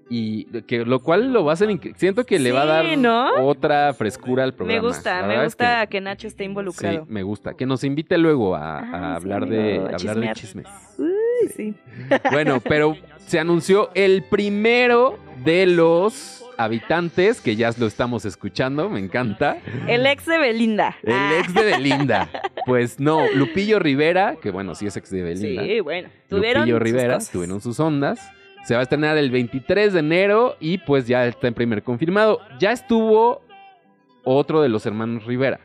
[0.09, 3.29] Y que lo cual lo va a hacer Siento que le va a dar ¿no?
[3.45, 4.81] otra frescura al programa.
[4.81, 6.99] Me gusta, me es gusta que- que, Nacho esté involucrado.
[7.03, 7.55] Sí, me gusta.
[7.55, 10.65] Que nos invite luego a, a Ah, sí, hablar, de, a hablar de chismes.
[11.55, 11.73] Sí.
[12.31, 12.95] Bueno, pero
[13.25, 19.57] se anunció el primero de los habitantes, que ya lo estamos escuchando, me encanta.
[19.87, 20.97] El ex de Belinda.
[21.03, 22.29] El Ah, ex de Belinda.
[22.65, 25.63] Pues no, Lupillo Rivera, que bueno, sí es ex de Belinda.
[25.63, 26.09] Sí, bueno.
[26.29, 28.19] Tuvieron Lupillo Rivera, tuvieron sus ondas.
[28.65, 32.39] Se va a estrenar el 23 de enero y pues ya está en primer confirmado.
[32.59, 33.41] Ya estuvo
[34.23, 35.59] otro de los hermanos Rivera,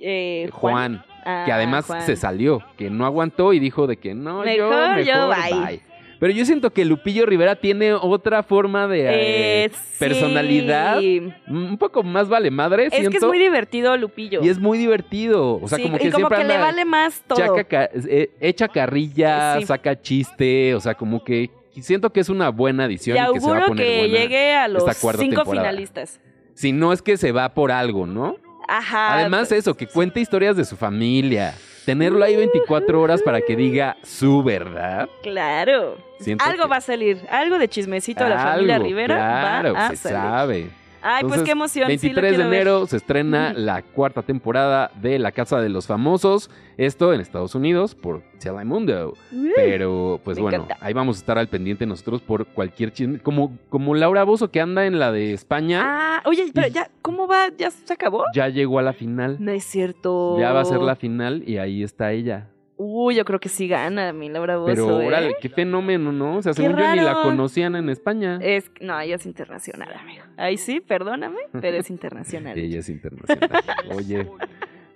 [0.00, 0.72] Eh, Juan.
[1.04, 1.04] Juan.
[1.24, 2.02] Ah, que además Juan.
[2.02, 5.66] se salió, que no aguantó y dijo de que no, yo Mejor mejor yo, bye.
[5.66, 5.80] bye.
[6.20, 9.78] Pero yo siento que Lupillo Rivera tiene otra forma de eh, Eh, sí.
[10.00, 10.98] personalidad,
[11.46, 13.10] un poco más vale madre, Es siento.
[13.10, 14.40] que es muy divertido Lupillo.
[14.42, 16.84] y es muy divertido, o sea, Sí, como que y como siempre que le vale
[16.84, 17.38] más todo.
[17.38, 19.66] chaca eh, echa carrilla, Sí.
[19.66, 21.50] saca chiste, o sea, como que
[21.80, 24.18] siento que es una buena adición y y, que se va a poner que buena.
[24.18, 25.44] llegue a los cinco temporada.
[25.52, 26.20] finalistas.
[26.54, 28.36] Si no es que se va por algo, ¿no?
[28.68, 29.14] Ajá.
[29.14, 31.54] Además eso, que cuente historias de su familia.
[31.86, 35.08] Tenerlo ahí 24 horas para que diga su verdad.
[35.22, 35.96] Claro.
[36.20, 37.18] Siento algo que- va a salir.
[37.30, 40.18] Algo de chismecito de la familia Rivera claro, va a se salir.
[40.18, 40.70] sabe.
[41.10, 41.84] Ay, pues Entonces, qué emoción.
[41.98, 42.58] sí lo 23 de quiero ver.
[42.60, 46.50] enero se estrena la cuarta temporada de La Casa de los Famosos.
[46.76, 49.14] Esto en Estados Unidos por Telemundo.
[49.56, 50.76] Pero, pues bueno, encanta.
[50.84, 53.18] ahí vamos a estar al pendiente nosotros por cualquier chisme.
[53.20, 57.26] Como, como Laura Bozo que anda en la de España, Ah, oye, pero ya, ¿cómo
[57.26, 57.48] va?
[57.56, 58.24] ¿Ya se acabó?
[58.34, 59.36] ya llegó a la final.
[59.40, 60.38] No es cierto.
[60.38, 62.48] Ya va a ser la final y ahí está ella.
[62.80, 64.66] Uy, yo creo que sí gana mi Laura Bozo.
[64.72, 65.06] Pero, ¿eh?
[65.08, 66.36] órale, qué fenómeno, ¿no?
[66.36, 68.38] O sea, Qué según yo ni la conocían en España.
[68.40, 70.22] Es, no, ella es internacional, amigo.
[70.36, 72.56] Ahí sí, perdóname, pero es internacional.
[72.58, 73.50] Ella es internacional.
[73.92, 74.28] Oye,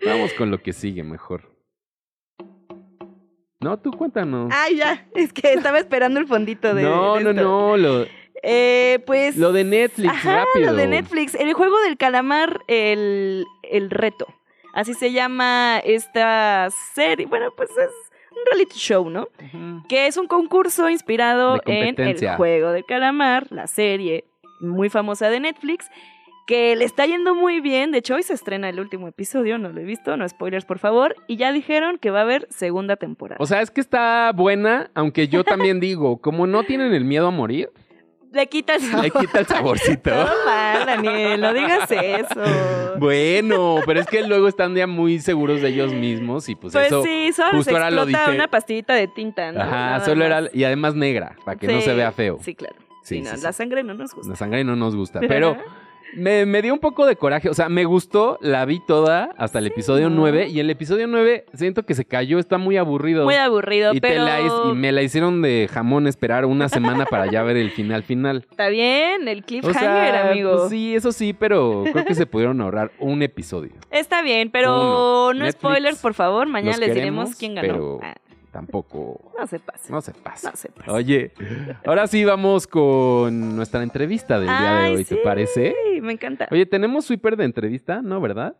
[0.07, 1.51] vamos con lo que sigue mejor.
[3.61, 4.51] No, tú cuéntanos.
[4.53, 6.83] Ay, ya, es que estaba esperando el fondito de.
[6.85, 7.43] no, de no, esto.
[7.43, 8.07] no, lo,
[8.45, 9.37] Eh, pues.
[9.37, 10.71] lo de Netflix, Ajá, rápido.
[10.73, 11.35] lo de Netflix.
[11.37, 14.27] El juego del calamar, el, el reto.
[14.73, 17.27] Así se llama esta serie.
[17.27, 17.91] Bueno, pues es
[18.31, 19.29] un reality show, ¿no?
[19.89, 24.25] Que es un concurso inspirado en el juego del calamar, la serie
[24.61, 25.91] muy famosa de Netflix.
[26.47, 27.93] Que le está yendo muy bien.
[27.93, 29.59] De hecho, hoy se estrena el último episodio.
[29.59, 30.17] No lo he visto.
[30.17, 31.15] No spoilers, por favor.
[31.29, 33.37] Y ya dijeron que va a haber segunda temporada.
[33.41, 37.29] O sea, es que está buena, aunque yo también digo, como no tienen el miedo
[37.29, 37.71] a morir,
[38.33, 39.05] le quita el sabor.
[39.05, 40.11] le quita el saborcito.
[40.11, 41.41] Todo mal, Daniel.
[41.41, 42.41] No digas eso.
[42.99, 46.87] Bueno, pero es que luego están ya muy seguros de ellos mismos y pues, Pues
[46.87, 47.03] eso.
[47.03, 48.21] sí, solo justo ahora lo dije.
[48.35, 49.61] una pastillita de tinta, ¿no?
[49.61, 50.43] Ajá, Nada solo era.
[50.53, 52.39] Y además negra, para que no se vea feo.
[52.43, 52.77] Sí, claro.
[53.03, 54.31] Sí, Sí, no, la sangre no nos gusta.
[54.31, 55.21] La sangre no nos gusta.
[55.29, 55.57] Pero
[56.15, 57.49] me, me dio un poco de coraje.
[57.49, 60.17] O sea, me gustó, la vi toda hasta el episodio ¿no?
[60.17, 60.49] 9.
[60.49, 63.25] Y el episodio 9 siento que se cayó, está muy aburrido.
[63.25, 67.05] Muy aburrido, y, te pero la y me la hicieron de jamón esperar una semana
[67.07, 68.47] para ya ver el final final.
[68.51, 70.57] está bien, el O cliffhanger, sea, amigo.
[70.57, 73.73] pues sí, eso sí, pero creo que se pudieron ahorrar un episodio.
[73.91, 75.35] Está bien, pero Uno.
[75.35, 76.47] no Netflix, spoilers, por favor.
[76.49, 77.69] Mañana les queremos, diremos quién ganó.
[77.69, 78.15] pero- Ah,
[78.53, 79.33] Tampoco.
[79.39, 79.91] no se pase.
[79.91, 80.51] No se pasa.
[80.51, 80.91] No se pase.
[80.91, 81.33] Oye,
[81.87, 85.75] ahora sí vamos con nuestra entrevista del día de hoy, ¿te sí, parece?
[86.03, 86.49] me encanta.
[86.51, 88.03] Oye, ¿tenemos sweeper de entrevista?
[88.03, 88.57] ¿No, verdad?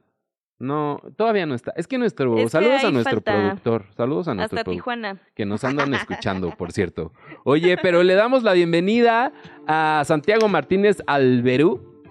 [0.59, 1.73] No, todavía no está.
[1.77, 2.39] Es que nuestro...
[2.39, 3.33] Es que saludos a nuestro falta.
[3.33, 3.85] productor.
[3.97, 4.75] Saludos a nuestro Hasta productor.
[4.75, 5.19] Tijuana.
[5.35, 7.13] Que nos andan escuchando, por cierto.
[7.45, 9.33] Oye, pero le damos la bienvenida
[9.67, 12.03] a Santiago Martínez Alberú,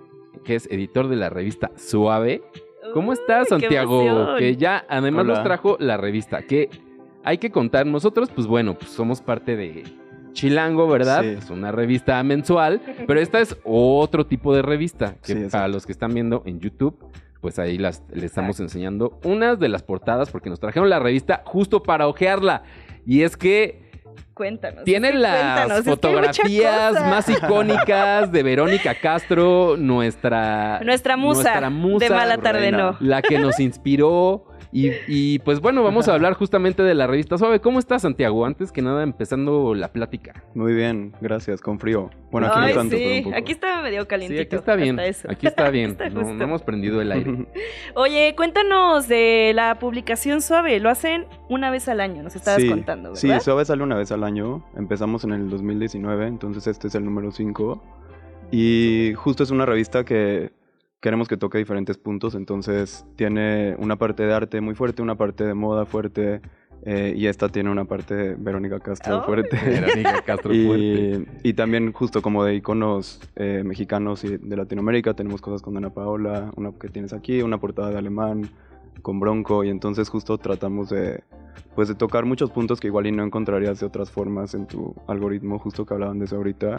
[0.44, 2.44] que es editor de la revista Suave.
[2.94, 4.36] ¿Cómo estás, Santiago?
[4.38, 6.42] Que ya además nos trajo la revista.
[6.42, 6.70] Que
[7.24, 9.84] hay que contar, nosotros, pues bueno, pues somos parte de
[10.34, 11.22] Chilango, ¿verdad?
[11.24, 11.28] Sí.
[11.30, 15.16] Es una revista mensual, pero esta es otro tipo de revista.
[15.24, 16.98] Que Sí, para los que están viendo en YouTube,
[17.42, 21.44] pues ahí las, le estamos enseñando unas de las portadas, porque nos trajeron la revista
[21.46, 22.64] justo para ojearla.
[23.06, 23.90] Y es que
[24.34, 24.84] Cuéntanos.
[24.86, 31.18] tiene es que cuéntanos, las es que fotografías más icónicas de Verónica Castro, nuestra, Nuestra
[31.18, 32.78] musa, nuestra musa, de mala tarde reina.
[32.78, 32.98] no.
[33.00, 34.46] la que nos inspiró.
[34.74, 37.60] Y, y, pues bueno, vamos a hablar justamente de la revista Suave.
[37.60, 38.46] ¿Cómo estás, Santiago?
[38.46, 40.44] Antes que nada, empezando la plática.
[40.56, 42.10] Muy bien, gracias, con frío.
[42.32, 43.36] Bueno, aquí Ay, no tanto, pero sí, un poco.
[43.36, 44.42] aquí está medio Sí, calientito.
[44.44, 45.00] aquí está bien.
[45.00, 45.92] Aquí está bien.
[46.00, 47.46] Está no, hemos prendido el aire.
[47.96, 50.80] Oye, cuéntanos de la publicación suave.
[50.80, 53.44] Lo hacen una vez al año, nos estabas sí, contando, Sí, ¿verdad?
[53.44, 54.64] Suave sale una vez al año.
[54.78, 57.84] Empezamos en el 2019, entonces este es el número 5.
[58.52, 60.52] Y justo es una revista que
[61.02, 65.44] queremos que toque diferentes puntos, entonces tiene una parte de arte muy fuerte, una parte
[65.44, 66.42] de moda fuerte,
[66.84, 69.58] eh, y esta tiene una parte de Verónica Castro fuerte.
[69.66, 71.28] Verónica Castro Fuerte.
[71.44, 75.76] Y, y también justo como de iconos eh, mexicanos y de Latinoamérica, tenemos cosas con
[75.76, 78.50] Ana Paola, una que tienes aquí, una portada de alemán,
[79.02, 81.24] con Bronco, y entonces justo tratamos de,
[81.76, 84.96] pues de tocar muchos puntos que igual y no encontrarías de otras formas en tu
[85.08, 86.78] algoritmo, justo que hablaban de eso ahorita,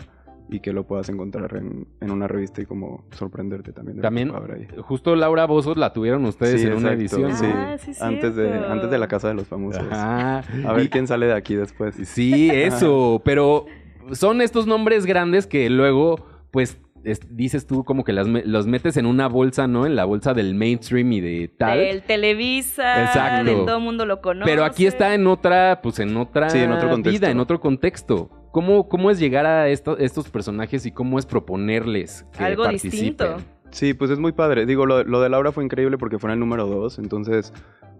[0.51, 3.97] y que lo puedas encontrar en, en una revista y como sorprenderte también.
[3.97, 4.67] de También, ahí.
[4.83, 7.35] justo Laura Bozos la tuvieron ustedes Sí, en una edición.
[7.35, 7.47] sí.
[7.47, 7.53] ¿no?
[7.55, 9.83] Ah, sí, antes, de, antes de la Casa de los Famosos.
[9.91, 10.43] Ajá.
[10.67, 11.95] A ver quién sale de aquí después.
[12.05, 13.65] Sí, eso, pero
[14.13, 16.17] son estos nombres grandes que luego,
[16.51, 19.87] pues, es- dices tú como que las los metes en una bolsa, ¿no?
[19.87, 21.79] En la bolsa del mainstream y de tal.
[21.79, 23.45] Del Televisa, Exacto.
[23.51, 24.49] del todo el mundo lo conoce.
[24.51, 27.19] Pero aquí está en otra, pues en otra Sí, en otro contexto.
[27.21, 28.31] vida, en otro contexto.
[28.53, 32.91] ¿Cómo, cómo es llegar a esto- estos personajes y cómo es proponerles que Algo participen?
[33.01, 33.37] distinto.
[33.71, 34.67] Sí, pues es muy padre.
[34.67, 37.53] Digo, lo, lo de Laura fue increíble porque fue en el número 2, entonces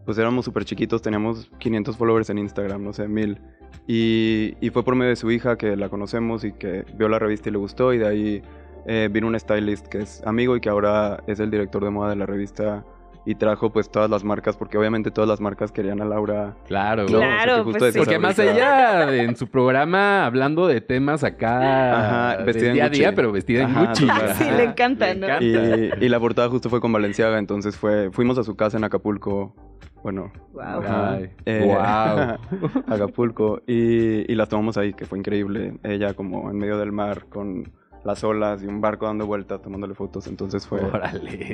[0.05, 3.39] pues éramos súper chiquitos, teníamos 500 followers en Instagram, no sé, mil.
[3.87, 7.19] Y, y, fue por medio de su hija que la conocemos y que vio la
[7.19, 8.43] revista y le gustó y de ahí
[8.87, 12.11] eh, vino un stylist que es amigo y que ahora es el director de moda
[12.11, 12.85] de la revista
[13.25, 16.57] y trajo pues todas las marcas, porque obviamente todas las marcas querían a Laura.
[16.67, 17.65] Claro, claro.
[17.65, 22.89] pues, Porque además ella en su programa hablando de temas acá Ajá, vestida día a
[22.89, 24.09] día, pero vestida en Gucci.
[24.35, 25.41] Sí, le encanta, ¿no?
[25.41, 29.55] Y, la portada justo fue con Valenciaga, entonces fue, fuimos a su casa en Acapulco.
[30.03, 31.29] Bueno, wow.
[31.47, 31.77] Eh,
[32.89, 35.75] Acapulco y, y las tomamos ahí, que fue increíble.
[35.85, 37.73] Ella como en medio del mar con
[38.05, 40.27] las olas y un barco dando vueltas, tomándole fotos.
[40.27, 40.81] Entonces fue,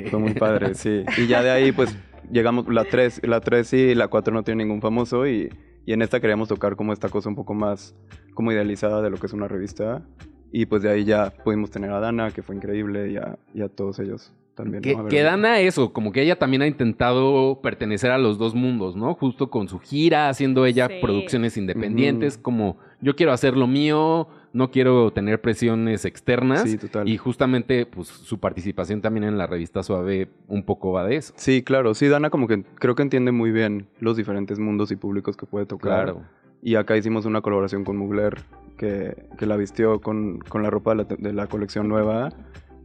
[0.09, 1.03] fue muy padre, sí.
[1.17, 1.95] Y ya de ahí, pues,
[2.31, 5.49] llegamos, la 3, la 3 sí, la 4 no tiene ningún famoso y,
[5.85, 7.95] y en esta queríamos tocar como esta cosa un poco más
[8.33, 10.03] como idealizada de lo que es una revista.
[10.51, 13.61] Y pues de ahí ya pudimos tener a Dana, que fue increíble, y a, y
[13.61, 14.33] a todos ellos.
[14.55, 18.55] También, que, que, Dana eso, como que ella también ha intentado pertenecer a los dos
[18.55, 19.13] mundos, ¿no?
[19.13, 24.71] Justo con su gira, haciendo ella producciones independientes, como yo quiero hacer lo mío, no
[24.71, 26.63] quiero tener presiones externas.
[26.63, 27.07] Sí, total.
[27.07, 31.33] Y justamente, pues, su participación también en la revista Suave un poco va de eso.
[31.37, 31.93] Sí, claro.
[31.93, 35.45] Sí, Dana como que creo que entiende muy bien los diferentes mundos y públicos que
[35.45, 36.05] puede tocar.
[36.05, 36.21] Claro.
[36.61, 38.41] Y acá hicimos una colaboración con Mugler,
[38.77, 42.29] que, que la vistió con, con la ropa de la, de la colección nueva.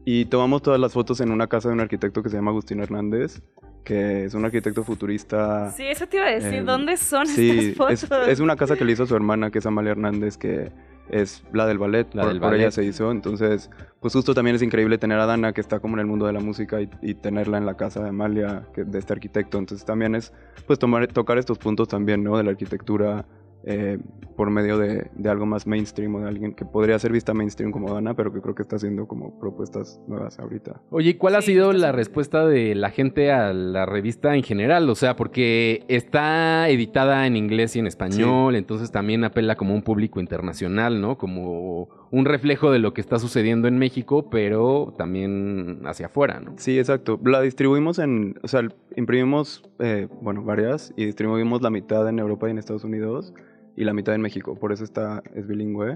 [0.04, 2.80] Y tomamos todas las fotos en una casa de un arquitecto que se llama Agustín
[2.80, 3.42] Hernández
[3.84, 5.70] que es un arquitecto futurista.
[5.70, 6.54] Sí, eso te iba a decir.
[6.54, 8.02] Eh, ¿Dónde son estas fotos?
[8.02, 10.72] Es, es, una casa que le hizo su hermana, que es Amalia Hernández, que
[11.08, 12.60] es la del ballet, la por, del ballet.
[12.60, 13.10] ella se hizo.
[13.10, 16.26] Entonces, pues justo también es increíble tener a Dana, que está como en el mundo
[16.26, 19.58] de la música, y, tenerla en la casa de Amalia, que, de este arquitecto.
[19.58, 20.32] Entonces también es,
[20.66, 22.36] pues, tomar, tocar estos puntos también, ¿no?
[22.36, 23.26] De la arquitectura
[23.66, 23.98] eh,
[24.36, 27.94] por medio de, algo más mainstream o de alguien que podría ser vista mainstream como
[27.94, 30.80] Dana, pero que creo que está haciendo como propuestas nuevas ahorita.
[30.90, 34.90] Oye, ¿cuál ha sido la respuesta de la gente a la revista en general?
[34.90, 39.82] O sea, porque está editada en inglés y en español, entonces también apela como un
[39.82, 41.16] público internacional, ¿no?
[41.16, 46.54] Como un reflejo de lo que está sucediendo en México, pero también hacia afuera, ¿no?
[46.56, 47.20] Sí, exacto.
[47.24, 48.62] La distribuimos en, o sea,
[48.96, 53.32] imprimimos, eh, bueno, varias y distribuimos la mitad en Europa y en Estados Unidos
[53.76, 55.94] y la mitad en México, por eso está, es bilingüe.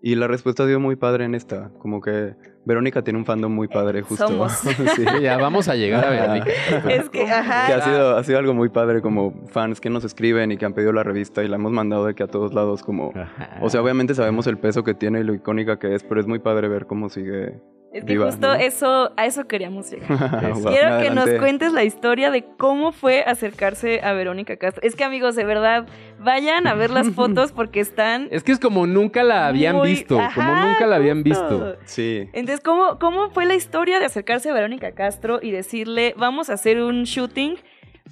[0.00, 3.52] Y la respuesta ha sido muy padre en esta, como que Verónica tiene un fandom
[3.52, 4.28] muy padre, justo.
[4.28, 4.52] Somos.
[4.96, 5.04] sí.
[5.22, 6.50] Ya vamos a llegar a Verónica.
[6.88, 7.66] es que, ajá.
[7.66, 10.66] Que ha sido, ha sido algo muy padre, como fans que nos escriben y que
[10.66, 13.12] han pedido la revista y la hemos mandado de que a todos lados, como...
[13.60, 16.28] O sea, obviamente sabemos el peso que tiene y lo icónica que es, pero es
[16.28, 17.60] muy padre ver cómo sigue
[17.92, 20.08] es que justo eso, a eso queríamos llegar.
[20.68, 24.82] Quiero que nos cuentes la historia de cómo fue acercarse a Verónica Castro.
[24.84, 25.86] Es que amigos, de verdad,
[26.18, 28.28] vayan a ver las fotos porque están...
[28.30, 31.76] Es que es como nunca la habían visto, como nunca la habían visto.
[31.84, 32.28] Sí.
[32.34, 36.54] Entonces, ¿cómo, ¿cómo fue la historia de acercarse a Verónica Castro y decirle, vamos a
[36.54, 37.56] hacer un shooting?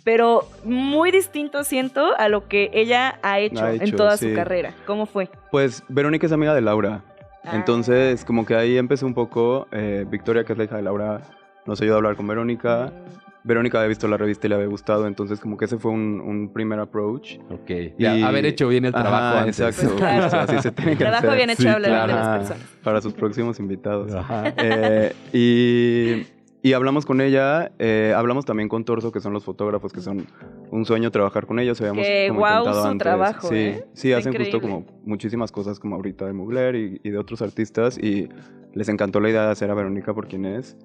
[0.05, 4.73] Pero muy distinto siento a lo que ella ha hecho, en toda su carrera.
[4.87, 5.29] ¿Cómo fue?
[5.51, 7.03] Pues Verónica es amiga de Laura.
[7.53, 9.67] Entonces, como que ahí empezó un poco.
[9.73, 11.23] Eh, Victoria, que es la hija de Laura,
[11.67, 12.93] nos ayudó a hablar con Verónica.
[13.47, 16.51] Verónica había visto la revista y le había gustado, entonces como que ese fue un,
[16.53, 17.39] primer approach.
[17.49, 17.71] Ok.
[17.97, 19.61] Y haber hecho bien el trabajo antes.
[19.61, 20.05] Exacto.
[20.05, 22.65] así se tiene que Trabajo bien hecho hablar de las personas.
[22.83, 24.13] Para sus próximos invitados.
[24.57, 26.27] Eh, y
[26.67, 30.27] y hablamos con ella, eh, hablamos también con Torso, que son los fotógrafos, que son
[30.73, 31.81] un sueño trabajar con ellos.
[31.81, 33.85] Habíamos que wow su trabajo, Sí, ¿eh?
[33.93, 38.29] sí hacen justo como muchísimas cosas como ahorita de Mugler y, de otros artistas y
[38.75, 40.77] les encantó la idea de hacer a Verónica por quien es.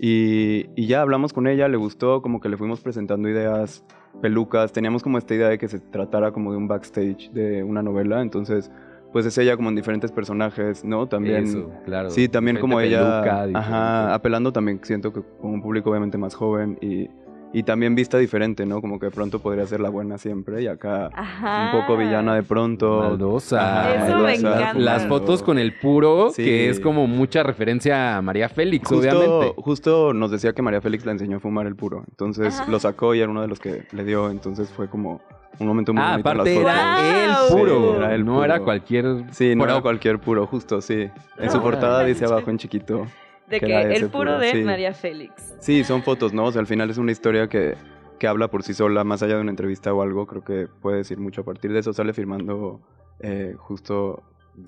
[0.00, 3.84] Y, y, ya hablamos con ella, le gustó, como que le fuimos presentando ideas,
[4.20, 7.80] pelucas, teníamos como esta idea de que se tratara como de un backstage de una
[7.80, 8.72] novela, entonces
[9.12, 11.06] pues es ella como en diferentes personajes, ¿no?
[11.06, 12.10] También, claro.
[12.10, 16.78] Sí, también como ella, ajá, apelando también siento que con un público obviamente más joven
[16.80, 17.08] y,
[17.52, 18.80] y también vista diferente, ¿no?
[18.80, 22.42] Como que de pronto podría ser la buena siempre y acá un poco villana de
[22.42, 23.00] pronto.
[23.00, 24.06] Maldosa.
[24.06, 24.74] Eso me encanta.
[24.74, 29.54] Las fotos con el puro, que es como mucha referencia a María Félix, obviamente.
[29.56, 33.14] Justo nos decía que María Félix le enseñó a fumar el puro, entonces lo sacó
[33.14, 35.20] y era uno de los que le dio, entonces fue como
[35.58, 37.96] un momento muy ah, bonito aparte en las era el puro.
[37.96, 41.10] era el no era cualquier Sí, no era cualquier puro, justo, sí.
[41.38, 43.06] En su portada dice abajo en chiquito.
[43.48, 45.54] De que, el puro, de María Félix.
[45.60, 46.44] Sí, son fotos, ¿no?
[46.44, 47.76] O sea, al final es una historia que,
[48.18, 50.98] que habla por sí sola, más allá de una entrevista o algo, creo que puede
[50.98, 51.92] decir mucho a partir de eso.
[51.92, 52.80] Sale firmando
[53.20, 54.22] eh, justo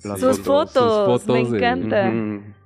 [0.05, 0.73] las sus fotos.
[0.73, 1.51] Sus fotos.
[1.51, 2.11] Me encanta.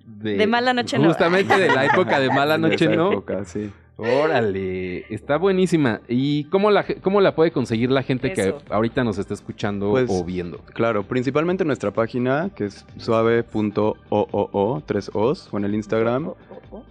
[0.07, 1.09] de, Mala Noche No.
[1.09, 3.13] Justamente de la época de Mala Noche de No.
[3.13, 3.73] Época, sí.
[3.97, 6.01] Órale, está buenísima.
[6.09, 10.07] ¿Y cómo la, cómo la puede conseguir la gente que ahorita nos está escuchando Pues,
[10.11, 10.59] o viendo?
[10.75, 16.33] Claro, principalmente en nuestra página, que es suave.ooo, tres O's, o en el Instagram.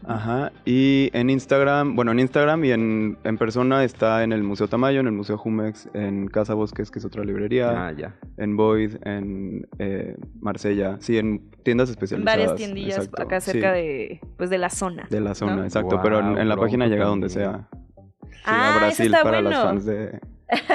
[0.05, 4.69] Ajá, y en Instagram, bueno, en Instagram y en, en persona está en el Museo
[4.69, 8.15] Tamayo, en el Museo Jumex, en Casa Bosques, que es otra librería, Ah, ya.
[8.37, 12.37] en Void, en eh, Marsella, sí, en tiendas especializadas.
[12.37, 15.05] Varias tiendillas exacto, acá cerca sí, de, pues, de la zona.
[15.09, 15.63] de la zona, ¿no?
[15.65, 17.67] exacto, pero en, en la página Bronco llega donde sea.
[17.71, 19.49] Sí, Ah, a eso Brasil está para bueno.
[19.51, 19.95] las fans de,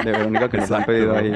[0.03, 1.33] de Verónica que nos han pedido ahí.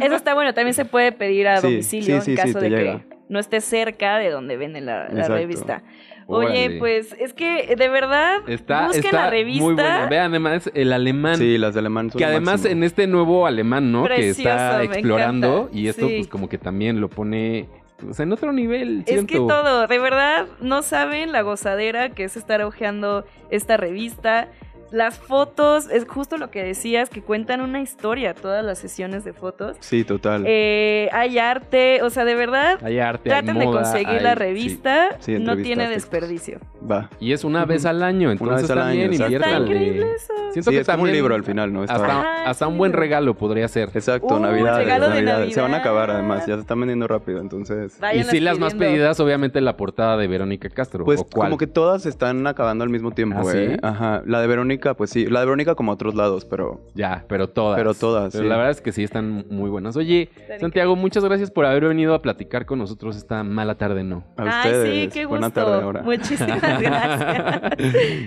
[0.00, 2.70] Eso está bueno, también se puede pedir a Sí, domicilio sí, sí, en caso de
[2.70, 2.98] llega.
[3.00, 5.82] que no esté cerca de donde venden la, revista.
[6.28, 6.78] Oye, Órale.
[6.78, 9.64] pues es que de verdad Está, busquen está la revista.
[9.64, 10.06] muy buena.
[10.06, 11.36] Vean, además, el alemán.
[11.36, 12.72] Sí, las de alemán son Que además máximo.
[12.72, 14.04] en este nuevo alemán, ¿no?
[14.06, 15.76] que está explorando encanta.
[15.76, 16.14] y esto Sí.
[16.18, 17.68] pues como que también lo pone
[18.04, 22.36] pues, en otro nivel, Es que todo, de verdad, no saben la gozadera que es
[22.36, 24.48] estar hojeando esta revista.
[24.92, 29.32] Las fotos, es justo lo que decías, que cuentan una historia, todas las sesiones de
[29.32, 29.76] fotos.
[29.80, 30.44] Sí, total.
[30.46, 34.20] Eh, hay arte, o sea, de verdad, Hay arte, hay traten de moda, conseguir hay-
[34.22, 34.38] la sí.
[34.38, 36.60] revista, Sí, no entrevistas, tiene desperdicio.
[36.88, 37.08] Va.
[37.20, 39.12] Y es una vez al año, entonces vez al año, también.
[39.12, 39.66] Está inviértanle.
[39.74, 40.32] increíble eso.
[40.52, 41.84] Siento Sí, que es como un también libro al final, ¿no?
[41.84, 42.78] Está- Hasta, hasta un sí.
[42.78, 43.88] buen regalo podría ser.
[43.94, 44.76] Exacto, Uh, Navidad.
[44.76, 45.54] regalo de Navidad.
[45.54, 47.98] Se van a acabar además, ya se están vendiendo rápido, entonces.
[48.14, 51.04] Y sí, las más pedidas, obviamente, la portada de Verónica Castro.
[51.06, 51.48] Pues ¿o cuál?
[51.48, 53.68] como que todas se están acabando al mismo tiempo, ¿Ah, ¿eh?
[53.74, 53.80] sí?
[53.82, 54.22] Ajá.
[54.26, 55.26] La de Verónica, pues sí.
[55.26, 56.80] La de Verónica como a otros lados, pero.
[56.94, 57.76] Ya, pero todas.
[57.78, 58.48] Pero todas, Pero sí.
[58.48, 59.96] la verdad es que sí están muy buenas.
[59.96, 60.28] Oye,
[60.60, 64.24] Santiago, muchas gracias por haber venido a platicar con nosotros esta mala tarde, ¿no?
[64.36, 65.04] A Ay, ustedes.
[65.04, 65.38] sí, qué gusto.
[65.40, 66.02] Buena tarde ahora.
[66.02, 67.72] Muchísimas gracias.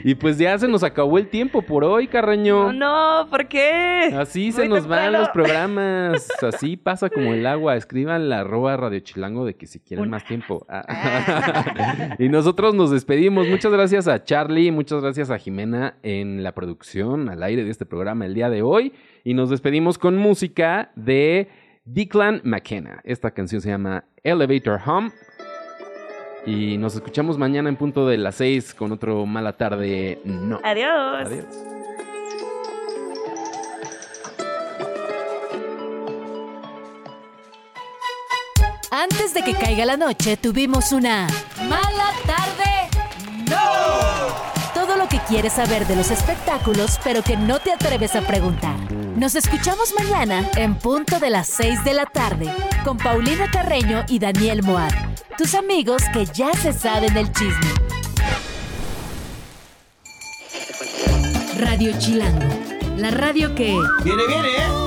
[0.03, 2.71] y pues ya se nos acabó el tiempo por hoy, Carreño.
[2.73, 4.13] No, no, ¿por qué?
[4.17, 6.27] Así se nos van los programas.
[6.41, 7.75] Así pasa como el agua.
[7.75, 10.65] Escriban la arroba Radio Chilango de que si quieren más tiempo.
[10.69, 12.15] Ah.
[12.19, 13.47] y nosotros nos despedimos.
[13.47, 17.85] Muchas gracias a Charlie, muchas gracias a Jimena en la producción al aire de este
[17.85, 18.93] programa el día de hoy.
[19.25, 21.49] Y nos despedimos con música de
[21.83, 23.01] Declan McKenna.
[23.03, 25.11] Esta canción se llama Elevator Home.
[26.45, 30.21] Y nos escuchamos mañana en punto de las 6 con otro mala tarde.
[30.23, 30.61] No.
[30.63, 31.25] Adiós.
[31.25, 31.45] Adiós.
[38.91, 41.27] Antes de que caiga la noche, tuvimos una
[41.67, 42.87] mala tarde.
[43.49, 44.14] ¡No!
[45.09, 48.75] Que quieres saber de los espectáculos, pero que no te atreves a preguntar.
[49.15, 52.51] Nos escuchamos mañana en punto de las 6 de la tarde
[52.83, 54.91] con Paulina Carreño y Daniel Moad,
[55.37, 57.71] tus amigos que ya se saben el chisme.
[61.59, 62.47] Radio Chilango,
[62.97, 63.77] la radio que...
[64.03, 64.84] Viene, viene, ¿eh?